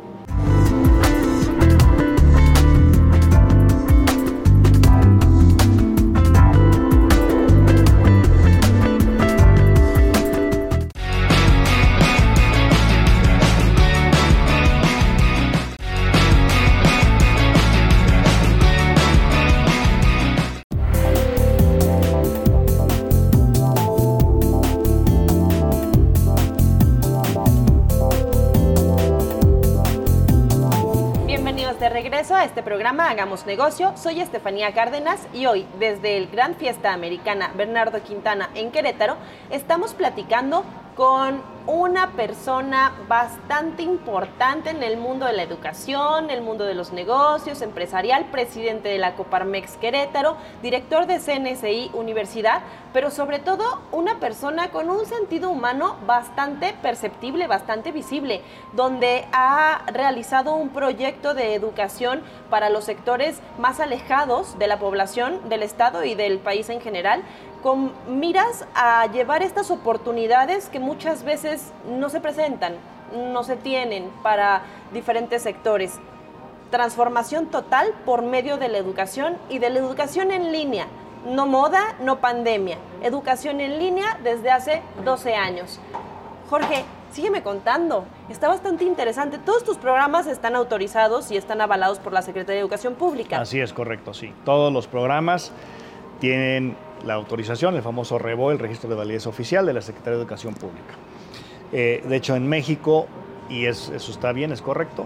Programa 32.65 33.09
Hagamos 33.11 33.45
Negocio. 33.45 33.95
Soy 33.95 34.19
Estefanía 34.19 34.73
Cárdenas 34.73 35.19
y 35.33 35.45
hoy, 35.45 35.67
desde 35.79 36.17
el 36.17 36.27
Gran 36.27 36.55
Fiesta 36.55 36.93
Americana 36.93 37.51
Bernardo 37.55 38.01
Quintana 38.01 38.49
en 38.55 38.71
Querétaro, 38.71 39.17
estamos 39.51 39.93
platicando 39.93 40.65
con 40.95 41.41
una 41.67 42.11
persona 42.11 42.93
bastante 43.07 43.81
importante 43.81 44.69
en 44.69 44.83
el 44.83 44.97
mundo 44.97 45.25
de 45.25 45.33
la 45.33 45.43
educación, 45.43 46.29
el 46.29 46.41
mundo 46.41 46.65
de 46.65 46.75
los 46.75 46.91
negocios, 46.93 47.61
empresarial, 47.61 48.25
presidente 48.25 48.89
de 48.89 48.99
la 48.99 49.15
Coparmex 49.15 49.77
Querétaro, 49.77 50.37
director 50.61 51.07
de 51.07 51.19
CNSI 51.19 51.91
Universidad, 51.93 52.61
pero 52.93 53.09
sobre 53.09 53.39
todo 53.39 53.81
una 53.91 54.19
persona 54.19 54.69
con 54.69 54.89
un 54.89 55.05
sentido 55.05 55.49
humano 55.49 55.95
bastante 56.05 56.75
perceptible, 56.81 57.47
bastante 57.47 57.91
visible, 57.91 58.41
donde 58.73 59.25
ha 59.31 59.81
realizado 59.87 60.55
un 60.55 60.69
proyecto 60.69 61.33
de 61.33 61.55
educación 61.55 62.21
para 62.49 62.69
los 62.69 62.83
sectores 62.83 63.39
más 63.57 63.79
alejados 63.79 64.59
de 64.59 64.67
la 64.67 64.77
población 64.77 65.49
del 65.49 65.63
Estado 65.63 66.03
y 66.03 66.13
del 66.15 66.37
país 66.37 66.69
en 66.69 66.81
general, 66.81 67.23
con 67.63 67.93
miras 68.07 68.67
a 68.75 69.07
llevar 69.07 69.41
estas 69.41 69.71
oportunidades 69.71 70.69
que 70.69 70.79
muchas 70.79 71.23
veces 71.23 71.54
no 71.87 72.09
se 72.09 72.21
presentan, 72.21 72.75
no 73.13 73.43
se 73.43 73.55
tienen 73.55 74.09
para 74.23 74.63
diferentes 74.93 75.41
sectores. 75.41 75.99
Transformación 76.71 77.47
total 77.47 77.93
por 78.05 78.21
medio 78.21 78.57
de 78.57 78.69
la 78.69 78.77
educación 78.77 79.37
y 79.49 79.59
de 79.59 79.69
la 79.69 79.79
educación 79.79 80.31
en 80.31 80.51
línea. 80.51 80.87
No 81.25 81.45
moda, 81.45 81.95
no 82.01 82.19
pandemia. 82.19 82.77
Educación 83.01 83.59
en 83.61 83.79
línea 83.79 84.19
desde 84.23 84.51
hace 84.51 84.81
12 85.03 85.35
años. 85.35 85.79
Jorge, 86.49 86.85
sígueme 87.11 87.41
contando. 87.41 88.05
Está 88.29 88.47
bastante 88.47 88.83
interesante. 88.83 89.37
Todos 89.37 89.63
tus 89.63 89.77
programas 89.77 90.27
están 90.27 90.55
autorizados 90.55 91.31
y 91.31 91.37
están 91.37 91.61
avalados 91.61 91.99
por 91.99 92.13
la 92.13 92.21
Secretaría 92.21 92.55
de 92.55 92.61
Educación 92.61 92.95
Pública. 92.95 93.39
Así 93.39 93.59
es, 93.59 93.73
correcto, 93.73 94.13
sí. 94.13 94.33
Todos 94.43 94.71
los 94.71 94.87
programas 94.87 95.51
tienen 96.19 96.75
la 97.05 97.15
autorización, 97.15 97.75
el 97.75 97.81
famoso 97.81 98.19
REBO, 98.19 98.51
el 98.51 98.59
registro 98.59 98.89
de 98.89 98.95
validez 98.95 99.27
oficial 99.27 99.65
de 99.65 99.73
la 99.73 99.81
Secretaría 99.81 100.17
de 100.17 100.23
Educación 100.23 100.53
Pública. 100.53 100.93
Eh, 101.71 102.03
de 102.07 102.15
hecho, 102.15 102.35
en 102.35 102.47
México, 102.47 103.07
y 103.49 103.65
eso 103.65 103.93
está 103.95 104.31
bien, 104.31 104.51
es 104.51 104.61
correcto, 104.61 105.05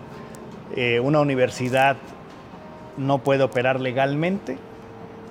eh, 0.75 0.99
una 0.99 1.19
universidad 1.19 1.97
no 2.97 3.19
puede 3.19 3.43
operar 3.43 3.79
legalmente 3.79 4.57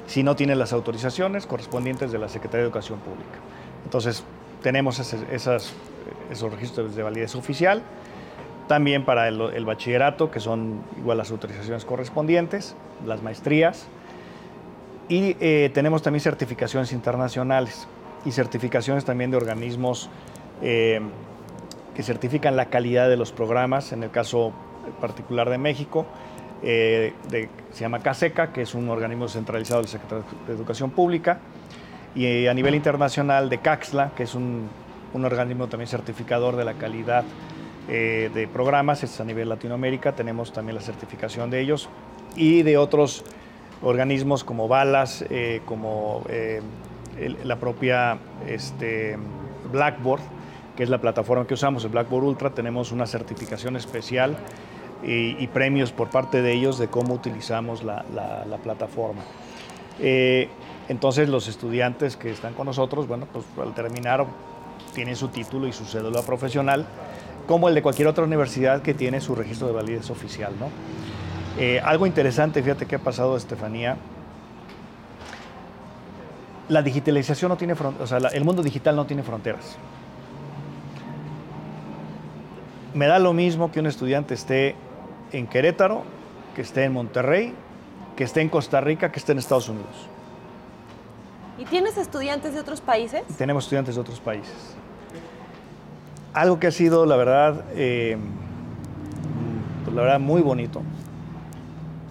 si 0.06 0.22
no 0.22 0.36
tiene 0.36 0.56
las 0.56 0.72
autorizaciones 0.72 1.46
correspondientes 1.46 2.10
de 2.10 2.18
la 2.18 2.28
Secretaría 2.28 2.60
de 2.60 2.66
Educación 2.66 2.98
Pública. 3.00 3.38
Entonces, 3.84 4.24
tenemos 4.62 4.98
esos 5.00 5.72
registros 6.50 6.96
de 6.96 7.02
validez 7.02 7.34
oficial. 7.34 7.82
También 8.66 9.04
para 9.04 9.28
el, 9.28 9.40
el, 9.40 9.64
bachillerato, 9.64 10.30
que 10.30 10.40
son 10.40 10.82
igual 10.98 11.18
las 11.18 11.30
autorizaciones 11.30 11.84
correspondientes, 11.84 12.74
las 13.06 13.22
maestrías, 13.22 13.88
y 15.08 15.36
eh, 15.40 15.70
tenemos 15.72 16.02
también 16.02 16.20
certificaciones 16.20 16.92
internacionales 16.92 17.88
y 18.26 18.32
certificaciones 18.32 19.04
también 19.04 19.30
de 19.30 19.38
organismos 19.38 20.10
eh, 20.62 21.00
que 21.94 22.02
certifican 22.02 22.56
la 22.56 22.66
calidad 22.66 23.08
de 23.08 23.16
los 23.16 23.32
programas, 23.32 23.92
en 23.92 24.02
el 24.02 24.10
caso 24.10 24.52
particular 25.00 25.50
de 25.50 25.58
México, 25.58 26.06
eh, 26.62 27.12
se 27.72 27.80
llama 27.80 28.00
CASECA, 28.00 28.52
que 28.52 28.62
es 28.62 28.74
un 28.74 28.88
organismo 28.88 29.28
centralizado 29.28 29.80
del 29.80 29.88
Secretario 29.88 30.24
de 30.46 30.52
Educación 30.52 30.90
Pública, 30.90 31.38
y 32.14 32.46
a 32.46 32.54
nivel 32.54 32.74
internacional 32.74 33.48
de 33.48 33.58
CAXLA, 33.58 34.12
que 34.16 34.24
es 34.24 34.34
un, 34.34 34.68
organismo 35.14 35.66
también 35.66 35.88
certificador 35.88 36.54
de 36.56 36.64
la 36.64 36.74
calidad 36.74 37.24
de 37.88 38.48
programas, 38.52 39.02
es 39.02 39.18
a 39.20 39.24
nivel 39.24 39.48
Latinoamérica, 39.48 40.12
tenemos 40.12 40.52
también 40.52 40.76
la 40.76 40.82
certificación 40.82 41.50
de 41.50 41.60
ellos, 41.60 41.88
y 42.36 42.62
de 42.62 42.76
otros 42.76 43.24
organismos 43.82 44.44
como 44.44 44.68
Balas, 44.68 45.24
eh, 45.30 45.60
como 45.64 46.24
eh, 46.28 46.60
la 47.44 47.56
propia 47.56 48.18
este, 48.46 49.16
Blackboard, 49.72 50.20
que 50.78 50.84
es 50.84 50.90
la 50.90 51.00
plataforma 51.00 51.44
que 51.44 51.54
usamos, 51.54 51.82
el 51.82 51.90
Blackboard 51.90 52.22
Ultra, 52.22 52.50
tenemos 52.50 52.92
una 52.92 53.04
certificación 53.04 53.74
especial 53.74 54.36
y, 55.02 55.44
premios 55.48 55.90
por 55.90 56.08
parte 56.08 56.40
de 56.40 56.52
ellos 56.52 56.78
de 56.78 56.86
cómo 56.86 57.14
utilizamos 57.14 57.82
la, 57.82 58.04
plataforma. 58.62 59.22
Eh, 59.98 60.48
entonces 60.88 61.28
los 61.28 61.48
estudiantes 61.48 62.16
que 62.16 62.30
están 62.30 62.54
con 62.54 62.66
nosotros, 62.66 63.08
bueno, 63.08 63.26
pues 63.32 63.44
al 63.60 63.74
terminar 63.74 64.24
tienen 64.94 65.16
su 65.16 65.26
título 65.26 65.66
y 65.66 65.72
su 65.72 65.84
cédula 65.84 66.22
profesional, 66.22 66.86
como 67.48 67.68
el 67.68 67.74
de 67.74 67.82
cualquier 67.82 68.06
otra 68.06 68.22
universidad 68.22 68.80
que 68.80 68.94
tiene 68.94 69.20
su 69.20 69.34
registro 69.34 69.66
de 69.66 69.72
validez 69.72 70.10
oficial, 70.10 70.52
¿no? 70.60 70.68
Eh, 71.60 71.80
algo 71.80 72.06
interesante, 72.06 72.62
fíjate 72.62 72.86
qué 72.86 72.94
ha 72.94 73.00
pasado, 73.00 73.36
Estefanía. 73.36 73.96
La 76.68 76.82
digitalización 76.82 77.48
no 77.48 77.56
tiene 77.56 77.74
fronteras, 77.74 78.12
o 78.12 78.20
sea, 78.20 78.28
el 78.28 78.44
mundo 78.44 78.62
digital 78.62 78.94
no 78.94 79.06
tiene 79.06 79.24
fronteras. 79.24 79.76
Me 82.98 83.06
da 83.06 83.20
lo 83.20 83.32
mismo 83.32 83.70
que 83.70 83.78
un 83.78 83.86
estudiante 83.86 84.34
esté 84.34 84.74
en 85.30 85.46
Querétaro, 85.46 86.02
que 86.56 86.62
esté 86.62 86.82
en 86.82 86.92
Monterrey, 86.92 87.54
que 88.16 88.24
esté 88.24 88.40
en 88.40 88.48
Costa 88.48 88.80
Rica, 88.80 89.12
que 89.12 89.20
esté 89.20 89.30
en 89.30 89.38
Estados 89.38 89.68
Unidos. 89.68 90.08
¿Y 91.58 91.64
tienes 91.64 91.96
estudiantes 91.96 92.54
de 92.54 92.60
otros 92.60 92.80
países? 92.80 93.22
Tenemos 93.36 93.62
estudiantes 93.62 93.94
de 93.94 94.00
otros 94.00 94.18
países. 94.18 94.74
Algo 96.32 96.58
que 96.58 96.66
ha 96.66 96.72
sido, 96.72 97.06
la 97.06 97.14
verdad, 97.14 97.66
eh, 97.74 98.16
pues, 99.84 99.94
la 99.94 100.02
verdad, 100.02 100.18
muy 100.18 100.42
bonito 100.42 100.82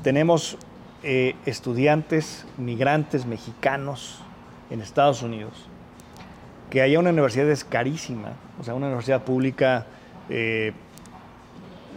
tenemos 0.08 0.58
eh, 1.04 1.36
estudiantes, 1.46 2.46
migrantes 2.58 3.26
mexicanos 3.26 4.22
en 4.70 4.80
Estados 4.80 5.22
Unidos, 5.22 5.52
que 6.70 6.82
haya 6.82 6.98
una 6.98 7.10
universidad 7.10 7.50
es 7.50 7.66
carísima, 7.66 8.38
o 8.58 8.64
sea, 8.64 8.74
una 8.74 8.86
universidad 8.86 9.24
pública, 9.24 9.86
eh, 10.30 10.74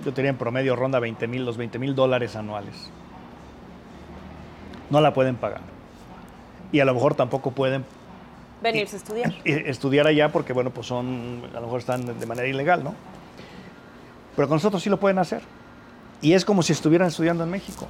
yo 0.04 0.12
tenía 0.12 0.30
en 0.30 0.36
promedio 0.36 0.76
ronda 0.76 0.98
20 0.98 1.26
mil, 1.26 1.44
los 1.44 1.56
20 1.56 1.78
mil 1.78 1.94
dólares 1.94 2.36
anuales. 2.36 2.90
No 4.88 5.00
la 5.00 5.12
pueden 5.12 5.36
pagar. 5.36 5.60
Y 6.72 6.80
a 6.80 6.84
lo 6.84 6.94
mejor 6.94 7.14
tampoco 7.14 7.50
pueden 7.50 7.84
Venirse 8.62 8.96
a 8.96 8.98
estudiar. 8.98 9.34
Estudiar 9.44 10.06
allá 10.06 10.30
porque, 10.30 10.52
bueno, 10.52 10.70
pues 10.70 10.86
son, 10.86 11.42
a 11.50 11.54
lo 11.54 11.62
mejor 11.62 11.80
están 11.80 12.18
de 12.18 12.26
manera 12.26 12.46
ilegal, 12.46 12.84
¿no? 12.84 12.94
Pero 14.36 14.48
con 14.48 14.56
nosotros 14.56 14.82
sí 14.82 14.90
lo 14.90 15.00
pueden 15.00 15.18
hacer. 15.18 15.42
Y 16.20 16.34
es 16.34 16.44
como 16.44 16.62
si 16.62 16.72
estuvieran 16.72 17.08
estudiando 17.08 17.44
en 17.44 17.50
México. 17.50 17.86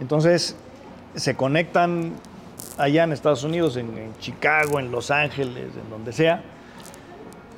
Entonces, 0.00 0.56
se 1.14 1.36
conectan 1.36 2.14
allá 2.78 3.04
en 3.04 3.12
Estados 3.12 3.44
Unidos, 3.44 3.76
en, 3.76 4.14
Chicago, 4.18 4.80
en 4.80 4.90
Los 4.90 5.10
Ángeles, 5.10 5.70
en 5.82 5.90
donde 5.90 6.12
sea. 6.12 6.42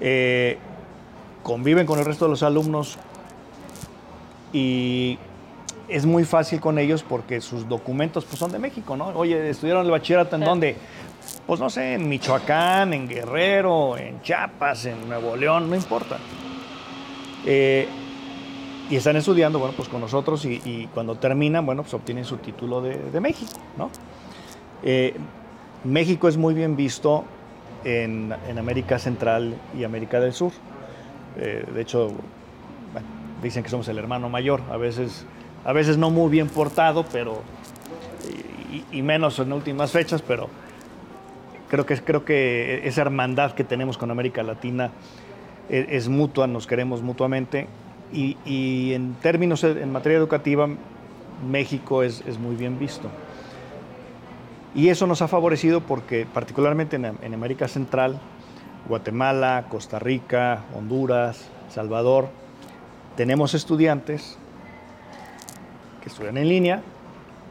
Eh, 0.00 0.58
conviven 1.42 1.86
con 1.86 1.98
el 1.98 2.04
resto 2.04 2.26
de 2.26 2.30
los 2.30 2.42
alumnos 2.42 2.98
y 4.52 5.18
es 5.88 6.06
muy 6.06 6.24
fácil 6.24 6.60
con 6.60 6.78
ellos 6.78 7.02
porque 7.02 7.40
sus 7.40 7.68
documentos 7.68 8.24
pues, 8.24 8.38
son 8.38 8.52
de 8.52 8.58
México, 8.58 8.96
¿no? 8.96 9.08
Oye, 9.08 9.48
¿estudiaron 9.48 9.84
el 9.86 9.90
bachillerato 9.90 10.36
en 10.36 10.44
dónde? 10.44 10.76
Pues 11.46 11.60
no 11.60 11.70
sé, 11.70 11.94
en 11.94 12.08
Michoacán, 12.08 12.92
en 12.92 13.08
Guerrero, 13.08 13.96
en 13.96 14.20
Chiapas, 14.22 14.86
en 14.86 15.08
Nuevo 15.08 15.36
León, 15.36 15.68
no 15.70 15.76
importa. 15.76 16.18
Eh, 17.46 17.88
y 18.90 18.96
están 18.96 19.16
estudiando, 19.16 19.58
bueno, 19.58 19.74
pues 19.76 19.88
con 19.88 20.00
nosotros 20.00 20.44
y, 20.44 20.88
cuando 20.94 21.16
terminan, 21.16 21.64
bueno, 21.66 21.82
pues 21.82 21.94
obtienen 21.94 22.24
su 22.24 22.38
título 22.38 22.80
de, 22.80 23.20
México, 23.20 23.52
¿no? 23.76 23.90
Eh, 24.82 25.14
México 25.84 26.28
es 26.28 26.36
muy 26.36 26.54
bien 26.54 26.76
visto 26.76 27.24
en, 27.84 28.32
América 28.58 28.98
Central 28.98 29.54
y 29.78 29.84
América 29.84 30.20
del 30.20 30.32
Sur. 30.32 30.52
Eh, 31.36 31.64
de 31.72 31.80
hecho, 31.80 32.12
dicen 33.42 33.62
que 33.62 33.68
somos 33.68 33.88
el 33.88 33.98
hermano 33.98 34.28
mayor, 34.28 34.62
a 34.70 34.76
veces, 34.76 35.26
a 35.64 35.72
veces 35.72 35.96
no 35.98 36.10
muy 36.10 36.30
bien 36.30 36.48
portado, 36.48 37.04
pero 37.12 37.42
y, 38.92 39.02
menos 39.02 39.38
en 39.38 39.52
últimas 39.52 39.92
fechas, 39.92 40.22
pero 40.22 40.48
creo 41.68 41.86
que, 41.86 41.96
creo 41.98 42.24
que 42.24 42.86
esa 42.86 43.02
hermandad 43.02 43.52
que 43.52 43.64
tenemos 43.64 43.96
con 43.98 44.10
América 44.10 44.42
Latina 44.42 44.90
es, 45.68 46.08
mutua, 46.08 46.46
nos 46.46 46.66
queremos 46.66 47.02
mutuamente 47.02 47.66
y, 48.12 48.92
en 48.92 49.14
términos, 49.14 49.64
en 49.64 49.92
materia 49.92 50.18
educativa, 50.18 50.68
México 51.48 52.02
es, 52.02 52.38
muy 52.38 52.56
bien 52.56 52.78
visto. 52.78 53.08
Y 54.74 54.88
eso 54.88 55.06
nos 55.06 55.22
ha 55.22 55.28
favorecido 55.28 55.80
porque 55.80 56.26
particularmente 56.26 56.96
en, 56.96 57.34
América 57.34 57.68
Central, 57.68 58.18
Guatemala, 58.88 59.66
Costa 59.68 59.98
Rica, 59.98 60.64
Honduras, 60.76 61.48
Salvador, 61.68 62.28
tenemos 63.16 63.54
estudiantes 63.54 64.36
que 66.02 66.08
estudian 66.08 66.38
en 66.38 66.48
línea 66.48 66.82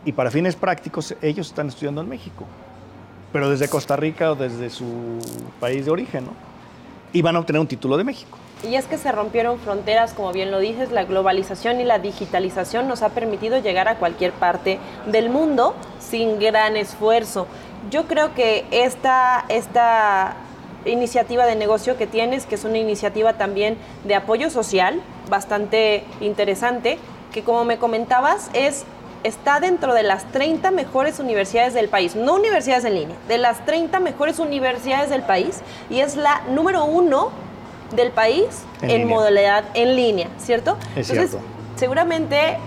y 0.06 0.14
para 0.14 0.32
fines 0.32 0.56
prácticos 0.56 1.16
ellos 1.22 1.48
están 1.48 1.68
estudiando 1.68 2.02
en 2.02 2.10
México, 2.10 2.46
pero 3.34 3.50
desde 3.50 3.68
Costa 3.68 3.96
Rica 3.96 4.32
o 4.32 4.36
desde 4.36 4.70
su 4.70 5.20
país 5.60 5.86
de 5.86 5.92
origen, 5.92 6.26
¿no? 6.26 6.48
y 7.14 7.22
van 7.22 7.36
a 7.36 7.40
obtener 7.40 7.60
un 7.60 7.68
título 7.68 7.98
de 7.98 8.04
México. 8.04 8.38
Y 8.64 8.76
es 8.76 8.86
que 8.86 8.98
se 8.98 9.12
rompieron 9.12 9.60
fronteras, 9.60 10.14
como 10.14 10.32
bien 10.34 10.50
lo 10.50 10.60
dices, 10.60 10.92
la 10.92 11.04
globalización 11.04 11.80
y 11.80 11.84
la 11.84 12.00
digitalización 12.00 12.88
nos 12.88 13.04
ha 13.04 13.10
permitido 13.10 13.60
llegar 13.60 13.88
a 13.88 13.96
cualquier 13.96 14.32
parte 14.32 14.80
del 15.12 15.30
mundo 15.30 15.76
sin 16.00 16.40
gran 16.40 16.78
esfuerzo. 16.78 17.48
Yo 17.92 18.08
creo 18.08 18.34
que 18.34 18.66
esta, 18.72 19.46
esta 19.50 20.36
iniciativa 20.86 21.46
de 21.46 21.56
negocio 21.56 21.98
que 21.98 22.08
tienes, 22.08 22.46
que 22.46 22.56
es 22.56 22.64
una 22.64 22.78
iniciativa 22.78 23.34
también 23.34 23.78
de 24.04 24.16
apoyo 24.16 24.50
social, 24.50 25.02
bastante 25.30 26.04
interesante, 26.22 26.98
que 27.32 27.44
como 27.44 27.66
me 27.66 27.78
comentabas, 27.78 28.50
es 28.54 28.86
está 29.24 29.60
dentro 29.60 29.94
de 29.94 30.04
las 30.04 30.32
30 30.32 30.72
mejores 30.72 31.20
universidades 31.20 31.74
del 31.74 31.90
país, 31.90 32.16
no 32.16 32.36
universidades 32.36 32.86
en 32.86 32.96
línea, 32.96 33.16
de 33.28 33.38
las 33.38 33.66
30 33.66 34.00
mejores 34.00 34.40
universidades 34.40 35.10
del 35.10 35.24
país 35.24 35.62
y 35.90 36.00
es 36.00 36.16
la 36.16 36.44
número 36.50 36.86
uno 36.86 37.32
del 37.96 38.12
país 38.12 38.46
en, 38.82 39.08
modalidad 39.08 39.66
en 39.74 39.96
línea, 39.96 40.28
¿cierto? 40.38 40.78
Entonces, 40.96 41.38
seguramente 41.76 42.58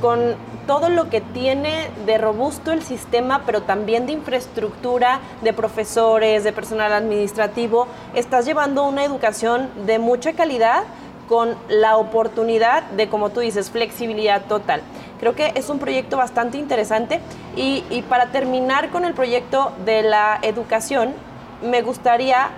con 0.00 0.36
todo 0.68 0.90
lo 0.90 1.08
que 1.08 1.22
tiene 1.22 1.88
de 2.04 2.18
robusto 2.18 2.72
el 2.72 2.82
sistema, 2.82 3.42
pero 3.46 3.62
también 3.62 4.04
de 4.04 4.12
infraestructura, 4.12 5.18
de 5.40 5.54
profesores, 5.54 6.44
de 6.44 6.52
personal 6.52 6.92
administrativo, 6.92 7.88
estás 8.14 8.44
llevando 8.44 8.84
una 8.84 9.02
educación 9.02 9.70
de 9.86 9.98
mucha 9.98 10.34
calidad 10.34 10.84
con 11.26 11.56
la 11.70 11.96
oportunidad 11.96 12.82
de, 12.90 13.08
como 13.08 13.30
tú 13.30 13.40
dices, 13.40 13.70
flexibilidad 13.70 14.42
total. 14.44 14.82
Creo 15.18 15.34
que 15.34 15.52
es 15.54 15.70
un 15.70 15.78
proyecto 15.78 16.18
bastante 16.18 16.58
interesante 16.58 17.20
y, 17.56 17.82
para 18.10 18.26
terminar 18.26 18.90
con 18.90 19.06
el 19.06 19.14
proyecto 19.14 19.72
de 19.86 20.02
la 20.02 20.38
educación, 20.42 21.14
me 21.62 21.80
gustaría 21.80 22.50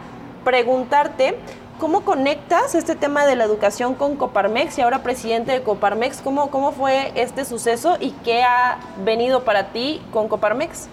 preguntarte 0.42 1.38
¿Cómo 1.80 2.02
conectas 2.02 2.74
este 2.74 2.94
tema 2.94 3.24
de 3.24 3.36
la 3.36 3.44
educación 3.44 3.94
con 3.94 4.16
Coparmex 4.16 4.76
y 4.76 4.82
ahora 4.82 5.02
presidente 5.02 5.52
de 5.52 5.62
Coparmex? 5.62 6.20
¿Cómo, 6.20 6.50
cómo 6.50 6.72
fue 6.72 7.10
este 7.14 7.46
suceso 7.46 7.96
y 7.98 8.10
qué 8.22 8.42
ha 8.42 8.78
venido 9.02 9.44
para 9.44 9.72
ti 9.72 10.02
con 10.12 10.28
Coparmex? 10.28 10.90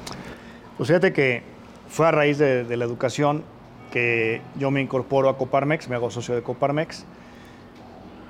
Pues 0.78 0.88
fíjate 0.88 1.12
que 1.12 1.44
fue 1.90 2.08
a 2.08 2.12
raíz 2.12 2.38
de, 2.38 2.78
la 2.78 2.86
educación 2.86 3.44
que 3.92 4.42
yo 4.58 4.72
me 4.72 4.80
incorporo 4.80 5.28
a 5.28 5.38
Coparmex, 5.38 5.90
me 5.90 5.96
hago 5.96 6.10
socio 6.10 6.36
de 6.36 6.42
Coparmex 6.42 7.06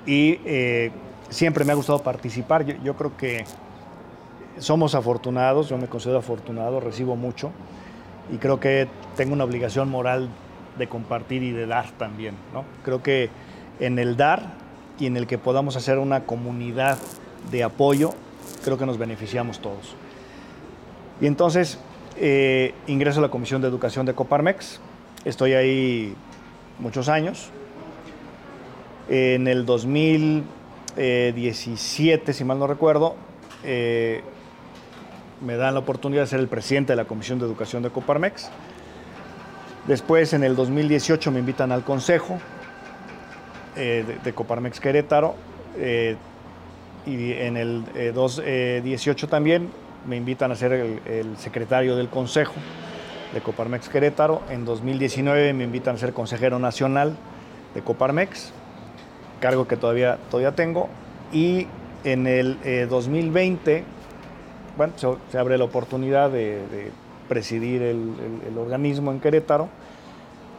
y 0.04 0.40
eh, 0.44 0.90
siempre 1.30 1.64
me 1.64 1.70
ha 1.70 1.76
gustado 1.76 2.02
participar. 2.02 2.64
Yo, 2.64 2.96
creo 2.96 3.16
que 3.16 3.44
somos 4.58 4.96
afortunados, 4.96 5.68
yo 5.68 5.78
me 5.78 5.86
considero 5.86 6.18
afortunado, 6.18 6.80
recibo 6.80 7.14
mucho 7.14 7.52
y 8.32 8.38
creo 8.38 8.58
que 8.58 8.88
tengo 9.16 9.32
una 9.32 9.44
obligación 9.44 9.88
moral 9.88 10.28
de 10.78 10.88
compartir 10.88 11.42
y 11.42 11.52
de 11.52 11.66
dar 11.66 11.90
también. 11.92 12.34
¿no? 12.52 12.64
Creo 12.84 13.02
que 13.02 13.30
en 13.80 13.98
el 13.98 14.16
dar 14.16 14.52
y 14.98 15.06
en 15.06 15.16
el 15.16 15.26
que 15.26 15.38
podamos 15.38 15.76
hacer 15.76 15.98
una 15.98 16.24
comunidad 16.24 16.98
de 17.50 17.64
apoyo, 17.64 18.12
creo 18.64 18.78
que 18.78 18.86
nos 18.86 18.98
beneficiamos 18.98 19.60
todos. 19.60 19.94
Y 21.20 21.26
entonces 21.26 21.78
eh, 22.16 22.74
ingreso 22.86 23.18
a 23.20 23.22
la 23.22 23.30
Comisión 23.30 23.62
de 23.62 23.68
Educación 23.68 24.04
de 24.06 24.14
Coparmex, 24.14 24.80
estoy 25.24 25.54
ahí 25.54 26.14
muchos 26.78 27.08
años, 27.08 27.50
en 29.08 29.48
el 29.48 29.64
2017, 29.64 32.32
si 32.32 32.44
mal 32.44 32.58
no 32.58 32.66
recuerdo, 32.66 33.14
eh, 33.64 34.22
me 35.40 35.56
dan 35.56 35.74
la 35.74 35.80
oportunidad 35.80 36.22
de 36.22 36.26
ser 36.26 36.40
el 36.40 36.48
presidente 36.48 36.92
de 36.92 36.96
la 36.96 37.04
Comisión 37.04 37.38
de 37.38 37.46
Educación 37.46 37.82
de 37.82 37.90
Coparmex. 37.90 38.50
Después, 39.88 40.32
en 40.34 40.44
el 40.44 40.54
2018, 40.54 41.32
me 41.32 41.40
invitan 41.40 41.72
al 41.72 41.82
Consejo 41.82 42.38
eh, 43.74 44.04
de, 44.22 44.32
Coparmex 44.32 44.78
Querétaro. 44.78 45.34
Eh, 45.76 46.16
y 47.06 47.32
en 47.32 47.56
el 47.56 47.84
2018 48.14 49.28
también 49.28 49.70
me 50.06 50.16
invitan 50.16 50.52
a 50.52 50.54
ser 50.54 50.72
el, 50.72 51.36
secretario 51.38 51.96
del 51.96 52.08
Consejo 52.08 52.54
de 53.32 53.40
Coparmex 53.40 53.88
Querétaro. 53.88 54.42
En 54.50 54.64
2019 54.64 55.54
me 55.54 55.64
invitan 55.64 55.96
a 55.96 55.98
ser 55.98 56.12
consejero 56.12 56.58
nacional 56.58 57.16
de 57.74 57.80
Coparmex 57.80 58.52
cargo 59.38 59.66
que 59.66 59.76
todavía, 59.76 60.18
todavía 60.30 60.54
tengo. 60.54 60.88
Y 61.32 61.66
en 62.04 62.26
el 62.26 62.58
2020, 62.88 63.76
eh, 63.76 63.84
bueno, 64.76 64.92
se, 64.96 65.38
abre 65.38 65.58
la 65.58 65.64
oportunidad 65.64 66.30
de, 66.30 66.90
presidir 67.28 67.82
el, 67.82 68.58
organismo 68.58 69.12
en 69.12 69.20
Querétaro. 69.20 69.68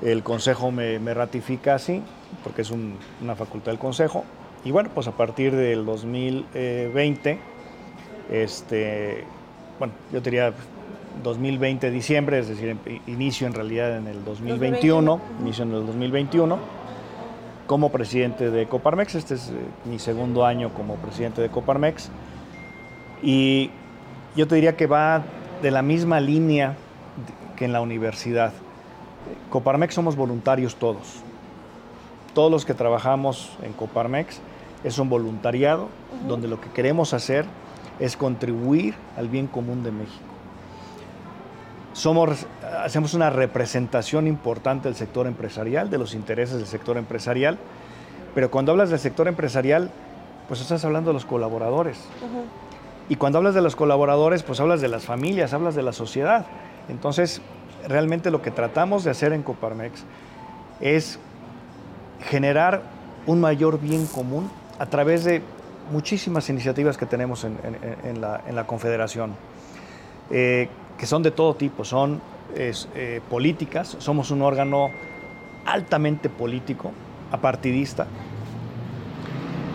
El 0.01 0.23
Consejo 0.23 0.71
me, 0.71 1.13
ratifica 1.13 1.75
así, 1.75 2.01
porque 2.43 2.61
es 2.61 2.71
una 2.71 3.35
facultad 3.35 3.71
del 3.71 3.79
Consejo. 3.79 4.23
Y 4.63 4.71
bueno, 4.71 4.89
pues 4.93 5.07
a 5.07 5.11
partir 5.11 5.55
del 5.55 5.85
2020, 5.85 7.39
este, 8.29 9.23
bueno, 9.77 9.93
yo 10.11 10.21
diría 10.21 10.53
2020 11.23 11.91
diciembre, 11.91 12.39
es 12.39 12.49
decir, 12.49 12.77
inicio 13.07 13.47
en 13.47 13.53
realidad 13.53 13.97
en 13.97 14.07
el 14.07 14.23
2021, 14.23 15.19
inicio 15.41 15.63
en 15.63 15.73
el 15.73 15.85
2021 15.85 16.79
como 17.69 17.91
presidente 17.91 18.49
de 18.49 18.65
Coparmex. 18.65 19.13
Este 19.13 19.35
es 19.35 19.49
eh, 19.49 19.53
mi 19.85 19.99
segundo 19.99 20.43
año 20.43 20.73
como 20.73 20.95
presidente 20.95 21.39
de 21.39 21.49
Coparmex. 21.49 22.09
Y 23.21 23.69
yo 24.35 24.47
te 24.47 24.55
diría 24.55 24.75
que 24.75 24.87
va 24.87 25.21
de 25.61 25.71
la 25.71 25.81
misma 25.81 26.19
línea 26.19 26.75
que 27.55 27.65
en 27.65 27.73
la 27.73 27.81
universidad. 27.81 28.53
Coparmex 29.49 29.93
somos 29.93 30.15
voluntarios 30.15 30.75
todos. 30.75 31.21
Todos 32.33 32.51
los 32.51 32.65
que 32.65 32.73
trabajamos 32.73 33.51
en 33.63 33.73
Coparmex 33.73 34.39
es 34.83 34.97
un 34.97 35.09
voluntariado 35.09 35.89
donde 36.27 36.47
lo 36.47 36.61
que 36.61 36.69
queremos 36.69 37.13
hacer 37.13 37.45
es 37.99 38.15
contribuir 38.15 38.95
al 39.17 39.27
bien 39.27 39.47
común 39.47 39.83
de 39.83 39.91
México 39.91 40.29
somos, 41.99 42.45
hacemos 42.83 43.13
una 43.13 43.29
representación 43.29 44.27
importante 44.27 44.87
del 44.87 44.95
sector 44.95 45.27
empresarial, 45.27 45.89
de 45.89 45.97
los 45.97 46.13
intereses 46.13 46.57
del 46.57 46.65
sector 46.65 46.97
empresarial, 46.97 47.57
pero 48.33 48.49
cuando 48.49 48.71
hablas 48.71 48.89
del 48.89 48.99
sector 48.99 49.27
empresarial, 49.27 49.91
pues 50.47 50.61
estás 50.61 50.85
hablando 50.85 51.09
de 51.09 51.15
los 51.15 51.25
colaboradores. 51.25 51.97
Y 53.09 53.15
cuando 53.15 53.39
hablas 53.39 53.55
de 53.55 53.61
los 53.61 53.75
colaboradores, 53.75 54.43
pues 54.43 54.59
hablas 54.59 54.81
de 54.81 54.87
las 54.87 55.03
familias, 55.03 55.53
hablas 55.53 55.73
de 55.73 55.81
la 55.81 55.93
sociedad. 55.93 56.45
Entonces, 56.89 57.41
realmente 57.87 58.29
lo 58.29 58.41
que 58.43 58.51
tratamos 58.51 59.03
de 59.03 59.09
hacer 59.09 59.33
en 59.33 59.41
Coparmex 59.41 60.03
es 60.79 61.19
generar 62.21 62.83
un 63.25 63.41
mayor 63.41 63.79
bien 63.79 64.05
común 64.05 64.49
a 64.77 64.85
través 64.85 65.23
de 65.23 65.41
muchísimas 65.91 66.49
iniciativas 66.49 66.97
que 66.97 67.07
tenemos 67.07 67.43
en, 67.43 68.21
la, 68.21 68.63
Confederación, 68.67 69.33
eh, 70.29 70.69
que 70.97 71.07
son 71.07 71.23
de 71.23 71.31
todo 71.31 71.55
tipo, 71.55 71.83
son 71.83 72.21
eh, 72.55 73.21
políticas, 73.29 73.95
somos 73.99 74.29
un 74.29 74.43
órgano 74.43 74.91
altamente 75.65 76.29
político, 76.29 76.91
apartidista, 77.31 78.05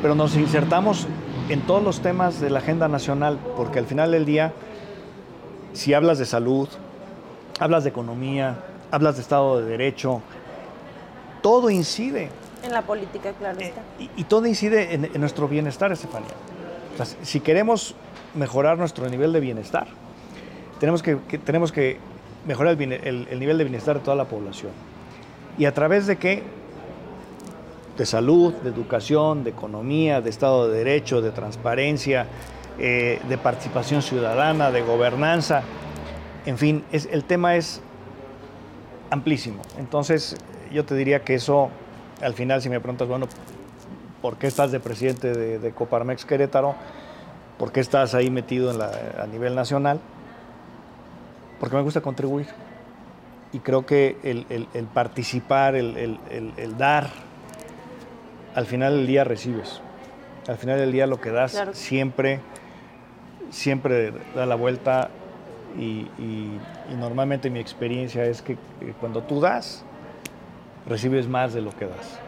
pero 0.01 0.15
nos 0.15 0.37
insertamos 0.37 1.09
en 1.49 1.61
todos 1.63 1.83
los 1.83 2.01
temas 2.01 2.41
de 2.41 2.51
la 2.51 2.61
agenda 2.61 2.89
nacional, 2.89 3.39
porque 3.57 3.79
al 3.79 3.87
final 3.87 4.13
del 4.13 4.25
día, 4.25 4.53
si 5.73 5.93
hablas 5.93 6.19
de 6.19 6.27
salud, 6.27 6.69
hablas 7.61 7.85
de 7.85 7.91
economía, 7.91 8.57
hablas 8.91 9.17
de 9.17 9.23
Estado 9.23 9.61
de 9.61 9.67
Derecho, 9.67 10.23
todo 11.43 11.69
incide. 11.71 12.31
En 12.63 12.73
la 12.73 12.83
política, 12.83 13.33
claro 13.33 13.61
eh, 13.61 13.73
y, 14.17 14.25
todo 14.25 14.47
incide 14.47 14.95
en, 14.95 15.21
nuestro 15.21 15.47
bienestar, 15.49 15.93
Estefanía. 15.93 16.31
si 17.23 17.41
queremos 17.41 17.95
mejorar 18.35 18.79
nuestro 18.79 19.09
nivel 19.09 19.33
de 19.33 19.41
bienestar, 19.41 19.87
tenemos 20.81 21.03
que, 21.03 21.17
tenemos 21.45 21.73
que 21.73 21.99
mejorar 22.47 22.81
el, 22.81 23.27
el, 23.31 23.39
nivel 23.39 23.59
de 23.59 23.65
bienestar 23.65 23.99
de 23.99 24.05
toda 24.05 24.17
la 24.17 24.25
población. 24.25 24.73
¿Y 25.59 25.67
a 25.67 25.75
través 25.75 26.07
de 26.07 26.17
qué? 26.17 26.43
De 27.97 28.07
salud, 28.07 28.53
de 28.55 28.71
educación, 28.71 29.45
de 29.45 29.51
economía, 29.51 30.21
de 30.21 30.31
Estado 30.31 30.69
de 30.69 30.79
Derecho, 30.79 31.21
de 31.21 31.31
transparencia, 31.31 32.27
eh, 32.79 33.21
de 33.29 33.39
participación 33.39 34.03
ciudadana, 34.03 34.71
de 34.71 34.83
gobernanza. 34.83 35.63
En 36.45 36.59
fin, 36.59 36.85
es, 36.91 37.09
el 37.11 37.25
tema 37.25 37.57
es 37.57 37.81
amplísimo. 39.11 39.63
Entonces, 39.79 40.37
yo 40.73 40.85
te 40.85 40.95
diría 40.97 41.23
que 41.23 41.35
eso, 41.35 41.71
al 42.21 42.35
final, 42.35 42.61
si 42.61 42.69
me 42.69 42.81
preguntas, 42.81 43.07
bueno, 43.07 43.27
¿por 44.21 44.37
qué 44.37 44.49
estás 44.49 44.73
de 44.73 44.81
presidente 44.81 45.33
de, 45.33 45.71
Coparmex 45.71 46.25
Querétaro? 46.25 46.75
¿Por 47.59 47.71
qué 47.71 47.81
estás 47.81 48.15
ahí 48.15 48.31
metido 48.31 48.71
a 48.71 49.27
nivel 49.27 49.55
nacional? 49.55 50.01
Porque 51.61 51.77
me 51.77 51.83
gusta 51.83 52.01
contribuir. 52.01 52.47
Y 53.53 53.61
creo 53.61 53.87
que 53.87 54.19
el, 54.25 54.87
participar, 54.93 55.77
el, 55.77 56.19
dar, 56.77 57.11
al 58.55 58.67
final 58.67 58.97
del 58.97 59.07
día 59.07 59.25
recibes. 59.25 59.81
Al 60.49 60.57
final 60.57 60.79
del 60.79 60.93
día 60.93 61.07
lo 61.07 61.21
que 61.21 61.31
das 61.31 61.63
siempre, 61.73 62.41
siempre 63.51 64.13
da 64.35 64.47
la 64.47 64.55
vuelta 64.55 65.11
y, 65.79 66.07
normalmente 66.99 67.51
mi 67.51 67.59
experiencia 67.59 68.25
es 68.25 68.43
que 68.43 68.57
cuando 69.01 69.23
tú 69.23 69.41
das, 69.41 69.85
recibes 70.87 71.29
más 71.29 71.55
de 71.55 71.63
lo 71.63 71.71
que 71.73 71.87
das. 71.87 72.21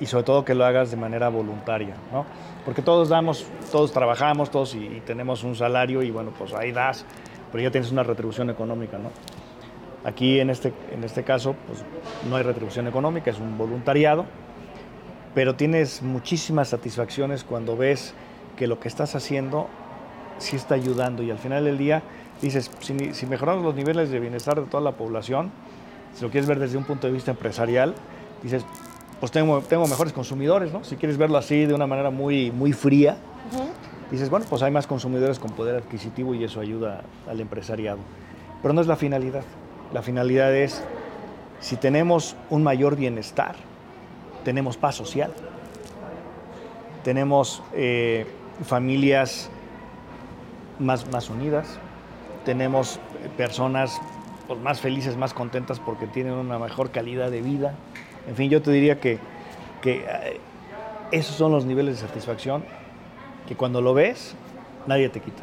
Y 0.00 0.06
sobre 0.06 0.24
todo 0.24 0.44
que 0.44 0.54
lo 0.54 0.64
hagas 0.64 0.90
de 0.90 0.96
manera 0.96 1.28
voluntaria, 1.28 1.94
¿no? 2.10 2.24
Porque 2.64 2.82
todos 2.82 3.10
damos, 3.10 3.46
todos 3.70 3.92
trabajamos, 3.92 4.50
todos 4.50 4.74
y, 4.74 5.02
tenemos 5.06 5.44
un 5.44 5.54
salario 5.54 6.02
y 6.02 6.10
bueno, 6.10 6.32
pues 6.36 6.54
ahí 6.54 6.72
das, 6.72 7.04
pero 7.52 7.62
ya 7.62 7.70
tienes 7.70 7.92
una 7.92 8.02
retribución 8.02 8.48
económica, 8.48 8.98
¿no? 8.98 9.10
Aquí 10.04 10.40
en 10.40 10.48
este, 10.48 10.72
en 10.92 11.04
este 11.04 11.22
caso, 11.22 11.54
pues 11.66 11.84
no 12.28 12.36
hay 12.36 12.42
retribución 12.42 12.88
económica, 12.88 13.30
es 13.30 13.38
un 13.38 13.58
voluntariado, 13.58 14.24
pero 15.34 15.54
tienes 15.54 16.02
muchísimas 16.02 16.68
satisfacciones 16.68 17.44
cuando 17.44 17.76
ves 17.76 18.14
que 18.56 18.66
lo 18.66 18.80
que 18.80 18.88
estás 18.88 19.14
haciendo 19.14 19.68
sí 20.38 20.56
está 20.56 20.74
ayudando 20.74 21.22
y 21.22 21.30
al 21.30 21.38
final 21.38 21.64
del 21.64 21.78
día 21.78 22.02
dices, 22.42 22.70
si, 22.80 23.26
mejoramos 23.26 23.64
los 23.64 23.74
niveles 23.74 24.10
de 24.10 24.18
bienestar 24.18 24.60
de 24.60 24.66
toda 24.66 24.82
la 24.82 24.92
población, 24.92 25.50
si 26.14 26.22
lo 26.22 26.30
quieres 26.30 26.48
ver 26.48 26.58
desde 26.58 26.78
un 26.78 26.84
punto 26.84 27.06
de 27.06 27.12
vista 27.12 27.30
empresarial, 27.30 27.94
dices, 28.42 28.64
pues 29.20 29.30
tengo, 29.30 29.60
tengo 29.60 29.86
mejores 29.86 30.12
consumidores, 30.12 30.72
¿no? 30.72 30.82
Si 30.82 30.96
quieres 30.96 31.18
verlo 31.18 31.36
así 31.36 31.66
de 31.66 31.74
una 31.74 31.86
manera 31.86 32.10
muy, 32.10 32.50
muy 32.50 32.72
fría, 32.72 33.18
dices, 34.10 34.30
bueno, 34.30 34.46
pues 34.48 34.62
hay 34.62 34.72
más 34.72 34.86
consumidores 34.86 35.38
con 35.38 35.52
poder 35.52 35.76
adquisitivo 35.76 36.34
y 36.34 36.44
eso 36.44 36.60
ayuda 36.60 37.02
al 37.28 37.40
empresariado. 37.40 37.98
Pero 38.62 38.74
no 38.74 38.80
es 38.80 38.86
la 38.86 38.96
finalidad. 38.96 39.44
La 39.92 40.02
finalidad 40.02 40.54
es, 40.54 40.82
si 41.60 41.76
tenemos 41.76 42.34
un 42.48 42.62
mayor 42.62 42.96
bienestar, 42.96 43.56
tenemos 44.44 44.76
paz 44.76 44.94
social, 44.94 45.32
tenemos 47.04 47.62
eh, 47.72 48.26
familias 48.64 49.50
más, 50.78 51.10
más 51.10 51.30
unidas, 51.30 51.78
tenemos 52.44 53.00
personas 53.36 54.00
pues, 54.46 54.60
más 54.60 54.80
felices, 54.80 55.16
más 55.16 55.34
contentas 55.34 55.80
porque 55.80 56.06
tienen 56.06 56.32
una 56.32 56.58
mejor 56.58 56.90
calidad 56.90 57.30
de 57.30 57.42
vida. 57.42 57.74
En 58.28 58.36
fin, 58.36 58.50
yo 58.50 58.60
te 58.62 58.70
diría 58.70 59.00
que, 59.00 59.18
que 59.82 60.04
eh, 60.08 60.40
esos 61.10 61.36
son 61.36 61.52
los 61.52 61.64
niveles 61.64 62.00
de 62.00 62.06
satisfacción 62.06 62.64
que 63.46 63.56
cuando 63.56 63.80
lo 63.80 63.94
ves, 63.94 64.34
nadie 64.86 65.08
te 65.08 65.20
quita. 65.20 65.42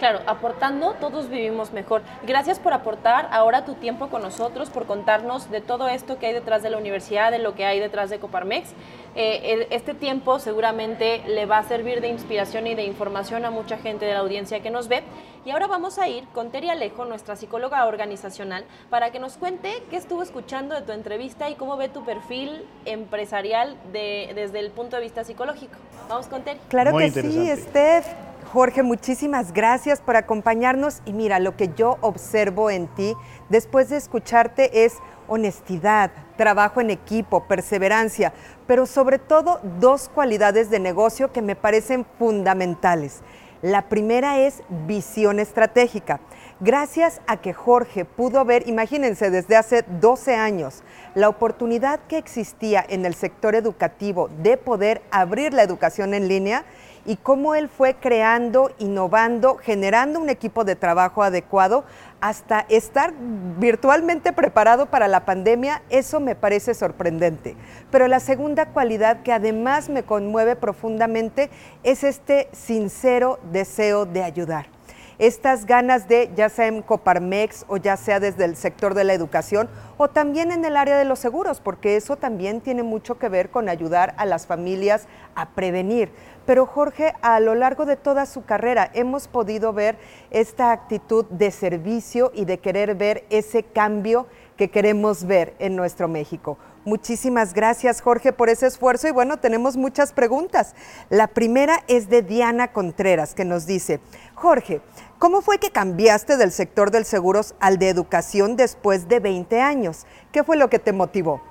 Claro, 0.00 0.20
aportando 0.26 0.94
todos 0.94 1.28
vivimos 1.28 1.74
mejor. 1.74 2.00
Gracias 2.26 2.58
por 2.58 2.72
aportar 2.72 3.28
ahora 3.32 3.66
tu 3.66 3.74
tiempo 3.74 4.08
con 4.08 4.22
nosotros, 4.22 4.70
por 4.70 4.86
contarnos 4.86 5.50
de 5.50 5.60
todo 5.60 5.88
esto 5.88 6.18
que 6.18 6.28
hay 6.28 6.32
detrás 6.32 6.62
de 6.62 6.70
la 6.70 6.78
universidad, 6.78 7.30
de 7.30 7.38
lo 7.38 7.54
que 7.54 7.66
hay 7.66 7.80
detrás 7.80 8.08
de 8.08 8.18
Coparmex. 8.18 8.70
Eh, 9.14 9.66
este 9.68 9.92
tiempo 9.92 10.38
seguramente 10.38 11.22
le 11.26 11.44
va 11.44 11.58
a 11.58 11.64
servir 11.64 12.00
de 12.00 12.08
inspiración 12.08 12.66
y 12.66 12.74
de 12.74 12.84
información 12.84 13.44
a 13.44 13.50
mucha 13.50 13.76
gente 13.76 14.06
de 14.06 14.14
la 14.14 14.20
audiencia 14.20 14.60
que 14.60 14.70
nos 14.70 14.88
ve. 14.88 15.02
Y 15.44 15.50
ahora 15.50 15.66
vamos 15.66 15.98
a 15.98 16.08
ir 16.08 16.26
con 16.28 16.50
Teri 16.50 16.70
Alejo, 16.70 17.04
nuestra 17.04 17.36
psicóloga 17.36 17.84
organizacional, 17.84 18.64
para 18.88 19.12
que 19.12 19.18
nos 19.18 19.36
cuente 19.36 19.82
qué 19.90 19.96
estuvo 19.96 20.22
escuchando 20.22 20.74
de 20.74 20.80
tu 20.80 20.92
entrevista 20.92 21.50
y 21.50 21.56
cómo 21.56 21.76
ve 21.76 21.90
tu 21.90 22.06
perfil 22.06 22.64
empresarial 22.86 23.76
desde 23.92 24.60
el 24.60 24.70
punto 24.70 24.96
de 24.96 25.02
vista 25.02 25.24
psicológico. 25.24 25.74
Vamos 26.08 26.26
con 26.26 26.40
Teri. 26.40 26.58
Claro 26.70 26.96
que 26.96 27.10
sí, 27.10 27.54
Steph. 27.54 28.29
Jorge, 28.52 28.82
muchísimas 28.82 29.52
gracias 29.52 30.00
por 30.00 30.16
acompañarnos 30.16 31.02
y 31.04 31.12
mira, 31.12 31.38
lo 31.38 31.56
que 31.56 31.70
yo 31.76 31.98
observo 32.00 32.68
en 32.68 32.88
ti 32.88 33.14
después 33.48 33.90
de 33.90 33.96
escucharte 33.96 34.84
es 34.84 34.94
honestidad, 35.28 36.10
trabajo 36.36 36.80
en 36.80 36.90
equipo, 36.90 37.44
perseverancia, 37.44 38.32
pero 38.66 38.86
sobre 38.86 39.20
todo 39.20 39.60
dos 39.78 40.08
cualidades 40.08 40.68
de 40.68 40.80
negocio 40.80 41.30
que 41.30 41.42
me 41.42 41.54
parecen 41.54 42.04
fundamentales. 42.18 43.20
La 43.62 43.88
primera 43.88 44.40
es 44.40 44.64
visión 44.86 45.38
estratégica. 45.38 46.18
Gracias 46.58 47.20
a 47.28 47.36
que 47.36 47.52
Jorge 47.52 48.04
pudo 48.04 48.44
ver, 48.44 48.68
imagínense, 48.68 49.30
desde 49.30 49.56
hace 49.56 49.84
12 50.00 50.34
años, 50.34 50.82
la 51.14 51.28
oportunidad 51.28 52.00
que 52.08 52.18
existía 52.18 52.84
en 52.88 53.06
el 53.06 53.14
sector 53.14 53.54
educativo 53.54 54.28
de 54.42 54.56
poder 54.56 55.02
abrir 55.12 55.54
la 55.54 55.62
educación 55.62 56.14
en 56.14 56.26
línea, 56.26 56.64
y 57.10 57.16
cómo 57.16 57.56
él 57.56 57.68
fue 57.68 57.94
creando, 57.94 58.70
innovando, 58.78 59.56
generando 59.56 60.20
un 60.20 60.28
equipo 60.28 60.62
de 60.62 60.76
trabajo 60.76 61.24
adecuado 61.24 61.82
hasta 62.20 62.66
estar 62.68 63.12
virtualmente 63.58 64.32
preparado 64.32 64.86
para 64.86 65.08
la 65.08 65.24
pandemia, 65.24 65.82
eso 65.90 66.20
me 66.20 66.36
parece 66.36 66.72
sorprendente. 66.72 67.56
Pero 67.90 68.06
la 68.06 68.20
segunda 68.20 68.66
cualidad 68.66 69.24
que 69.24 69.32
además 69.32 69.88
me 69.88 70.04
conmueve 70.04 70.54
profundamente 70.54 71.50
es 71.82 72.04
este 72.04 72.48
sincero 72.52 73.40
deseo 73.50 74.06
de 74.06 74.22
ayudar 74.22 74.79
estas 75.20 75.66
ganas 75.66 76.08
de, 76.08 76.30
ya 76.34 76.48
sea 76.48 76.66
en 76.66 76.80
Coparmex 76.80 77.66
o 77.68 77.76
ya 77.76 77.98
sea 77.98 78.20
desde 78.20 78.46
el 78.46 78.56
sector 78.56 78.94
de 78.94 79.04
la 79.04 79.12
educación 79.12 79.68
o 79.98 80.08
también 80.08 80.50
en 80.50 80.64
el 80.64 80.78
área 80.78 80.96
de 80.96 81.04
los 81.04 81.18
seguros, 81.18 81.60
porque 81.60 81.96
eso 81.96 82.16
también 82.16 82.62
tiene 82.62 82.82
mucho 82.82 83.18
que 83.18 83.28
ver 83.28 83.50
con 83.50 83.68
ayudar 83.68 84.14
a 84.16 84.24
las 84.24 84.46
familias 84.46 85.08
a 85.34 85.50
prevenir. 85.50 86.10
Pero 86.46 86.64
Jorge, 86.64 87.12
a 87.20 87.38
lo 87.38 87.54
largo 87.54 87.84
de 87.84 87.96
toda 87.96 88.24
su 88.24 88.46
carrera 88.46 88.90
hemos 88.94 89.28
podido 89.28 89.74
ver 89.74 89.98
esta 90.30 90.72
actitud 90.72 91.26
de 91.26 91.50
servicio 91.50 92.32
y 92.34 92.46
de 92.46 92.58
querer 92.58 92.94
ver 92.94 93.24
ese 93.28 93.62
cambio 93.62 94.26
que 94.56 94.70
queremos 94.70 95.26
ver 95.26 95.54
en 95.58 95.76
nuestro 95.76 96.08
México. 96.08 96.56
Muchísimas 96.84 97.52
gracias, 97.52 98.00
Jorge, 98.00 98.32
por 98.32 98.48
ese 98.48 98.66
esfuerzo. 98.66 99.06
Y 99.06 99.10
bueno, 99.10 99.38
tenemos 99.38 99.76
muchas 99.76 100.12
preguntas. 100.12 100.74
La 101.10 101.26
primera 101.26 101.84
es 101.88 102.08
de 102.08 102.22
Diana 102.22 102.72
Contreras, 102.72 103.34
que 103.34 103.44
nos 103.44 103.66
dice, 103.66 104.00
Jorge, 104.34 104.80
¿cómo 105.20 105.42
fue 105.42 105.58
que 105.58 105.70
cambiaste 105.70 106.38
del 106.38 106.50
sector 106.50 106.90
del 106.90 107.04
seguros 107.04 107.54
al 107.60 107.78
de 107.78 107.90
educación 107.90 108.56
después 108.56 109.06
de 109.06 109.20
20 109.20 109.60
años? 109.60 110.06
¿Qué 110.32 110.42
fue 110.42 110.56
lo 110.56 110.70
que 110.70 110.78
te 110.78 110.94
motivó? 110.94 111.42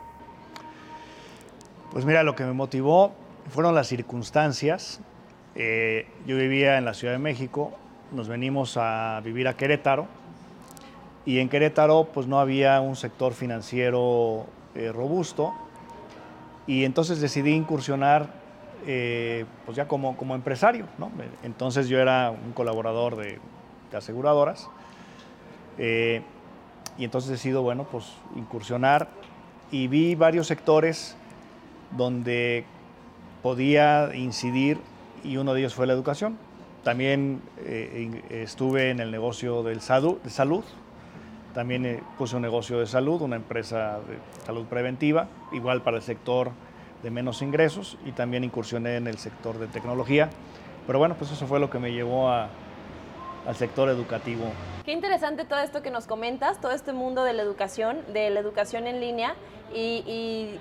Pues 1.92 2.04
mira, 2.04 2.24
lo 2.24 2.36
que 2.36 2.44
me 2.44 2.54
motivó 2.54 3.12
fueron 3.50 3.76
las 3.76 3.88
circunstancias. 3.88 5.00
Eh, 5.54 6.08
yo 6.26 6.36
vivía 6.36 6.80
en 6.80 6.86
la 6.86 6.96
Ciudad 6.96 7.14
de 7.14 7.20
México, 7.20 7.72
nos 8.12 8.28
venimos 8.28 8.76
a 8.76 9.22
vivir 9.24 9.48
a 9.48 9.56
Querétaro 9.56 10.08
y 11.26 11.38
en 11.38 11.48
Querétaro 11.48 12.06
pues 12.12 12.26
no 12.26 12.40
había 12.40 12.82
un 12.82 12.96
sector 12.96 13.34
financiero 13.34 14.48
eh, 14.74 14.92
robusto 14.92 15.54
y 16.66 16.86
entonces 16.86 17.22
decidí 17.22 17.52
incursionar 17.52 18.34
eh, 18.88 19.46
pues 19.66 19.76
ya 19.76 19.88
como, 19.88 20.18
como 20.18 20.34
empresario. 20.34 20.86
Entonces 21.44 21.88
yo 21.88 22.00
era 22.00 22.32
un 22.32 22.54
colaborador 22.54 23.16
de, 23.16 23.38
aseguradoras 23.98 24.70
eh, 25.78 26.22
y 26.98 27.06
entonces 27.06 27.32
decido, 27.32 27.62
bueno, 27.62 27.86
pues 27.90 28.06
incursionar 28.36 29.10
y 29.72 29.88
vi 29.88 30.16
varios 30.16 30.48
sectores 30.48 31.16
donde 31.96 32.66
podía 33.42 34.14
incidir 34.16 34.80
y 35.24 35.38
uno 35.38 35.54
de 35.54 35.62
ellos 35.62 35.74
fue 35.74 35.88
la 35.88 35.94
educación. 35.94 36.38
También 36.84 37.42
eh, 37.60 38.22
estuve 38.30 38.90
en 38.90 39.00
el 39.00 39.12
negocio 39.12 39.64
del 39.64 39.80
de 39.80 40.30
salud, 40.30 40.64
también 41.54 42.02
puse 42.18 42.36
un 42.36 42.42
negocio 42.42 42.80
de 42.80 42.88
salud, 42.88 43.22
una 43.22 43.36
empresa 43.36 44.00
de 44.00 44.46
salud 44.46 44.66
preventiva, 44.66 45.28
igual 45.52 45.82
para 45.82 45.98
el 45.98 46.04
sector 46.04 46.52
de 47.04 47.12
menos 47.12 47.42
ingresos 47.42 47.98
y 48.06 48.12
también 48.12 48.44
incursioné 48.44 48.98
en 48.98 49.08
el 49.08 49.18
sector 49.18 49.58
de 49.58 49.68
tecnología. 49.68 50.30
Pero 50.86 51.00
bueno, 51.00 51.16
pues 51.16 51.32
eso 51.32 51.48
fue 51.48 51.60
lo 51.60 51.70
que 51.70 51.80
me 51.80 51.92
llevó 51.92 52.30
a, 52.30 52.50
al 53.46 53.56
sector 53.56 53.90
educativo. 53.90 54.46
Qué 54.86 54.92
interesante 54.92 55.46
todo 55.46 55.60
esto 55.60 55.82
que 55.82 55.92
nos 55.92 56.08
comentas, 56.08 56.60
todo 56.60 56.72
este 56.72 56.94
mundo 56.94 57.24
de 57.24 57.34
la 57.34 57.42
educación, 57.42 58.02
de 58.14 58.30
la 58.30 58.40
educación 58.40 58.88
en 58.88 59.00
línea 59.00 59.36
y, 59.74 60.58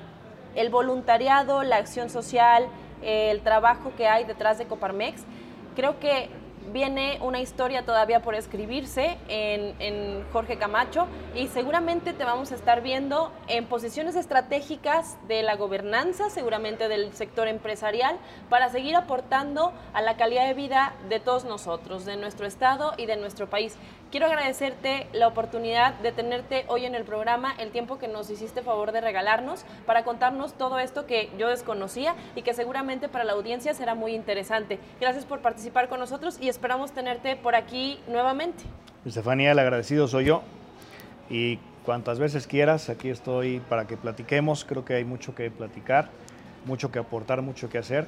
el 0.55 0.71
voluntariado, 0.71 1.63
la 1.63 1.77
acción 1.77 2.11
social, 2.11 2.67
el 3.03 3.43
trabajo 3.43 3.93
que 3.97 4.09
hay 4.09 4.25
detrás 4.25 4.59
de 4.59 4.67
Coparmex. 4.67 5.23
Creo 5.77 6.01
que 6.01 6.31
viene 6.73 7.19
una 7.23 7.41
historia 7.41 7.85
todavía 7.85 8.21
por 8.21 8.35
escribirse 8.35 9.19
en, 9.29 9.75
en, 9.81 10.25
Jorge 10.33 10.59
Camacho 10.59 11.07
y 11.35 11.49
seguramente 11.49 12.13
te 12.13 12.25
vamos 12.25 12.53
a 12.53 12.55
estar 12.55 12.83
viendo 12.83 13.33
en 13.47 13.67
posiciones 13.67 14.17
estratégicas 14.17 15.17
de 15.27 15.43
la 15.43 15.57
gobernanza, 15.57 16.31
seguramente 16.31 16.89
del 16.89 17.13
sector 17.15 17.49
empresarial, 17.49 18.19
para 18.51 18.69
seguir 18.69 18.97
aportando 18.97 19.73
a 19.93 20.03
la 20.03 20.17
calidad 20.17 20.47
de 20.47 20.55
vida 20.55 20.95
de 21.09 21.21
todos 21.21 21.45
nosotros, 21.45 22.05
de 22.05 22.17
nuestro 22.17 22.47
estado 22.47 22.95
y 22.97 23.07
de 23.07 23.17
nuestro 23.17 23.49
país. 23.49 23.77
Quiero 24.11 24.25
agradecerte 24.25 25.07
la 25.13 25.29
oportunidad 25.29 25.93
de 25.97 26.13
tenerte 26.13 26.65
hoy 26.69 26.87
en 26.87 26.95
el 26.95 27.05
programa, 27.05 27.55
el 27.59 27.71
tiempo 27.73 27.99
que 27.99 28.09
nos 28.09 28.31
hiciste 28.31 28.63
favor 28.63 28.91
de 28.91 29.03
regalarnos 29.03 29.67
para 29.85 30.03
contarnos 30.03 30.55
todo 30.55 30.79
esto 30.79 31.05
que 31.05 31.29
yo 31.37 31.51
desconocía 31.51 32.15
y 32.35 32.41
que 32.41 32.55
seguramente 32.55 33.11
para 33.11 33.25
la 33.25 33.35
audiencia 33.35 33.75
será 33.75 33.95
muy 33.95 34.15
interesante. 34.15 34.79
Gracias 34.99 35.27
por 35.27 35.41
participar 35.41 35.91
con 35.91 36.01
nosotros 36.01 36.39
y 36.41 36.49
esperamos 36.49 36.93
tenerte 36.93 37.37
por 37.37 37.55
aquí 37.55 38.01
nuevamente. 38.09 38.65
Estefanía, 39.05 39.53
el 39.53 39.59
agradecido 39.59 40.09
soy 40.09 40.25
yo 40.25 40.43
y 41.29 41.59
cuantas 41.85 42.19
veces 42.19 42.47
quieras, 42.47 42.89
aquí 42.89 43.11
estoy 43.11 43.61
para 43.61 43.87
que 43.87 43.99
platiquemos. 43.99 44.65
Creo 44.65 44.87
que 44.87 44.95
hay 44.95 45.05
mucho 45.05 45.35
que 45.35 45.51
platicar, 45.51 46.09
mucho 46.65 46.91
que 46.91 46.99
aportar, 46.99 47.43
mucho 47.43 47.69
que 47.69 47.77
hacer 47.77 48.07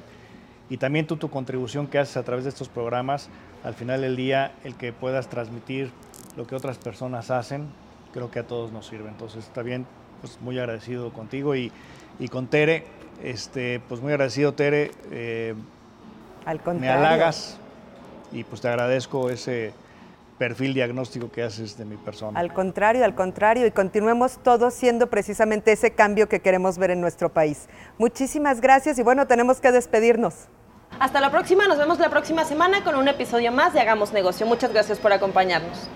y 0.71 0.77
también 0.77 1.05
tú 1.05 1.17
tu 1.17 1.29
contribución 1.29 1.85
que 1.85 1.99
haces 1.99 2.15
a 2.15 2.23
través 2.23 2.45
de 2.45 2.49
estos 2.49 2.69
programas, 2.69 3.27
al 3.61 3.73
final 3.73 3.99
del 3.99 4.15
día, 4.15 4.53
el 4.63 4.75
que 4.75 4.93
puedas 4.93 5.27
transmitir 5.27 5.91
lo 6.37 6.47
que 6.47 6.55
otras 6.55 6.77
personas 6.77 7.29
hacen, 7.29 7.67
creo 8.13 8.31
que 8.31 8.39
a 8.39 8.47
todos 8.47 8.71
nos 8.71 8.87
sirve. 8.87 9.09
Entonces, 9.09 9.43
está 9.45 9.63
bien, 9.63 9.85
pues 10.21 10.39
muy 10.39 10.57
agradecido 10.57 11.11
contigo 11.11 11.57
y, 11.57 11.73
y 12.19 12.29
con 12.29 12.47
Tere, 12.47 12.85
este, 13.21 13.81
pues 13.89 13.99
muy 13.99 14.13
agradecido 14.13 14.53
Tere. 14.53 14.91
Eh, 15.11 15.55
al 16.45 16.61
Me 16.79 16.87
halagas 16.87 17.57
y 18.31 18.45
pues 18.45 18.61
te 18.61 18.69
agradezco 18.69 19.29
ese 19.29 19.73
perfil 20.37 20.73
diagnóstico 20.73 21.29
que 21.29 21.43
haces 21.43 21.77
de 21.77 21.83
mi 21.83 21.97
persona. 21.97 22.39
Al 22.39 22.53
contrario, 22.53 23.03
al 23.03 23.13
contrario, 23.13 23.67
y 23.67 23.71
continuemos 23.71 24.39
todos 24.41 24.73
siendo 24.73 25.07
precisamente 25.07 25.73
ese 25.73 25.91
cambio 25.91 26.29
que 26.29 26.39
queremos 26.39 26.77
ver 26.77 26.91
en 26.91 27.01
nuestro 27.01 27.27
país. 27.27 27.67
Muchísimas 27.97 28.61
gracias 28.61 28.97
y 28.99 29.03
bueno, 29.03 29.27
tenemos 29.27 29.59
que 29.59 29.73
despedirnos. 29.73 30.47
Hasta 31.01 31.19
la 31.19 31.31
próxima, 31.31 31.67
nos 31.67 31.79
vemos 31.79 31.97
la 31.97 32.11
próxima 32.11 32.45
semana 32.45 32.83
con 32.83 32.93
un 32.93 33.07
episodio 33.07 33.51
más 33.51 33.73
de 33.73 33.79
Hagamos 33.79 34.13
Negocio. 34.13 34.45
Muchas 34.45 34.71
gracias 34.71 34.99
por 34.99 35.11
acompañarnos. 35.11 35.89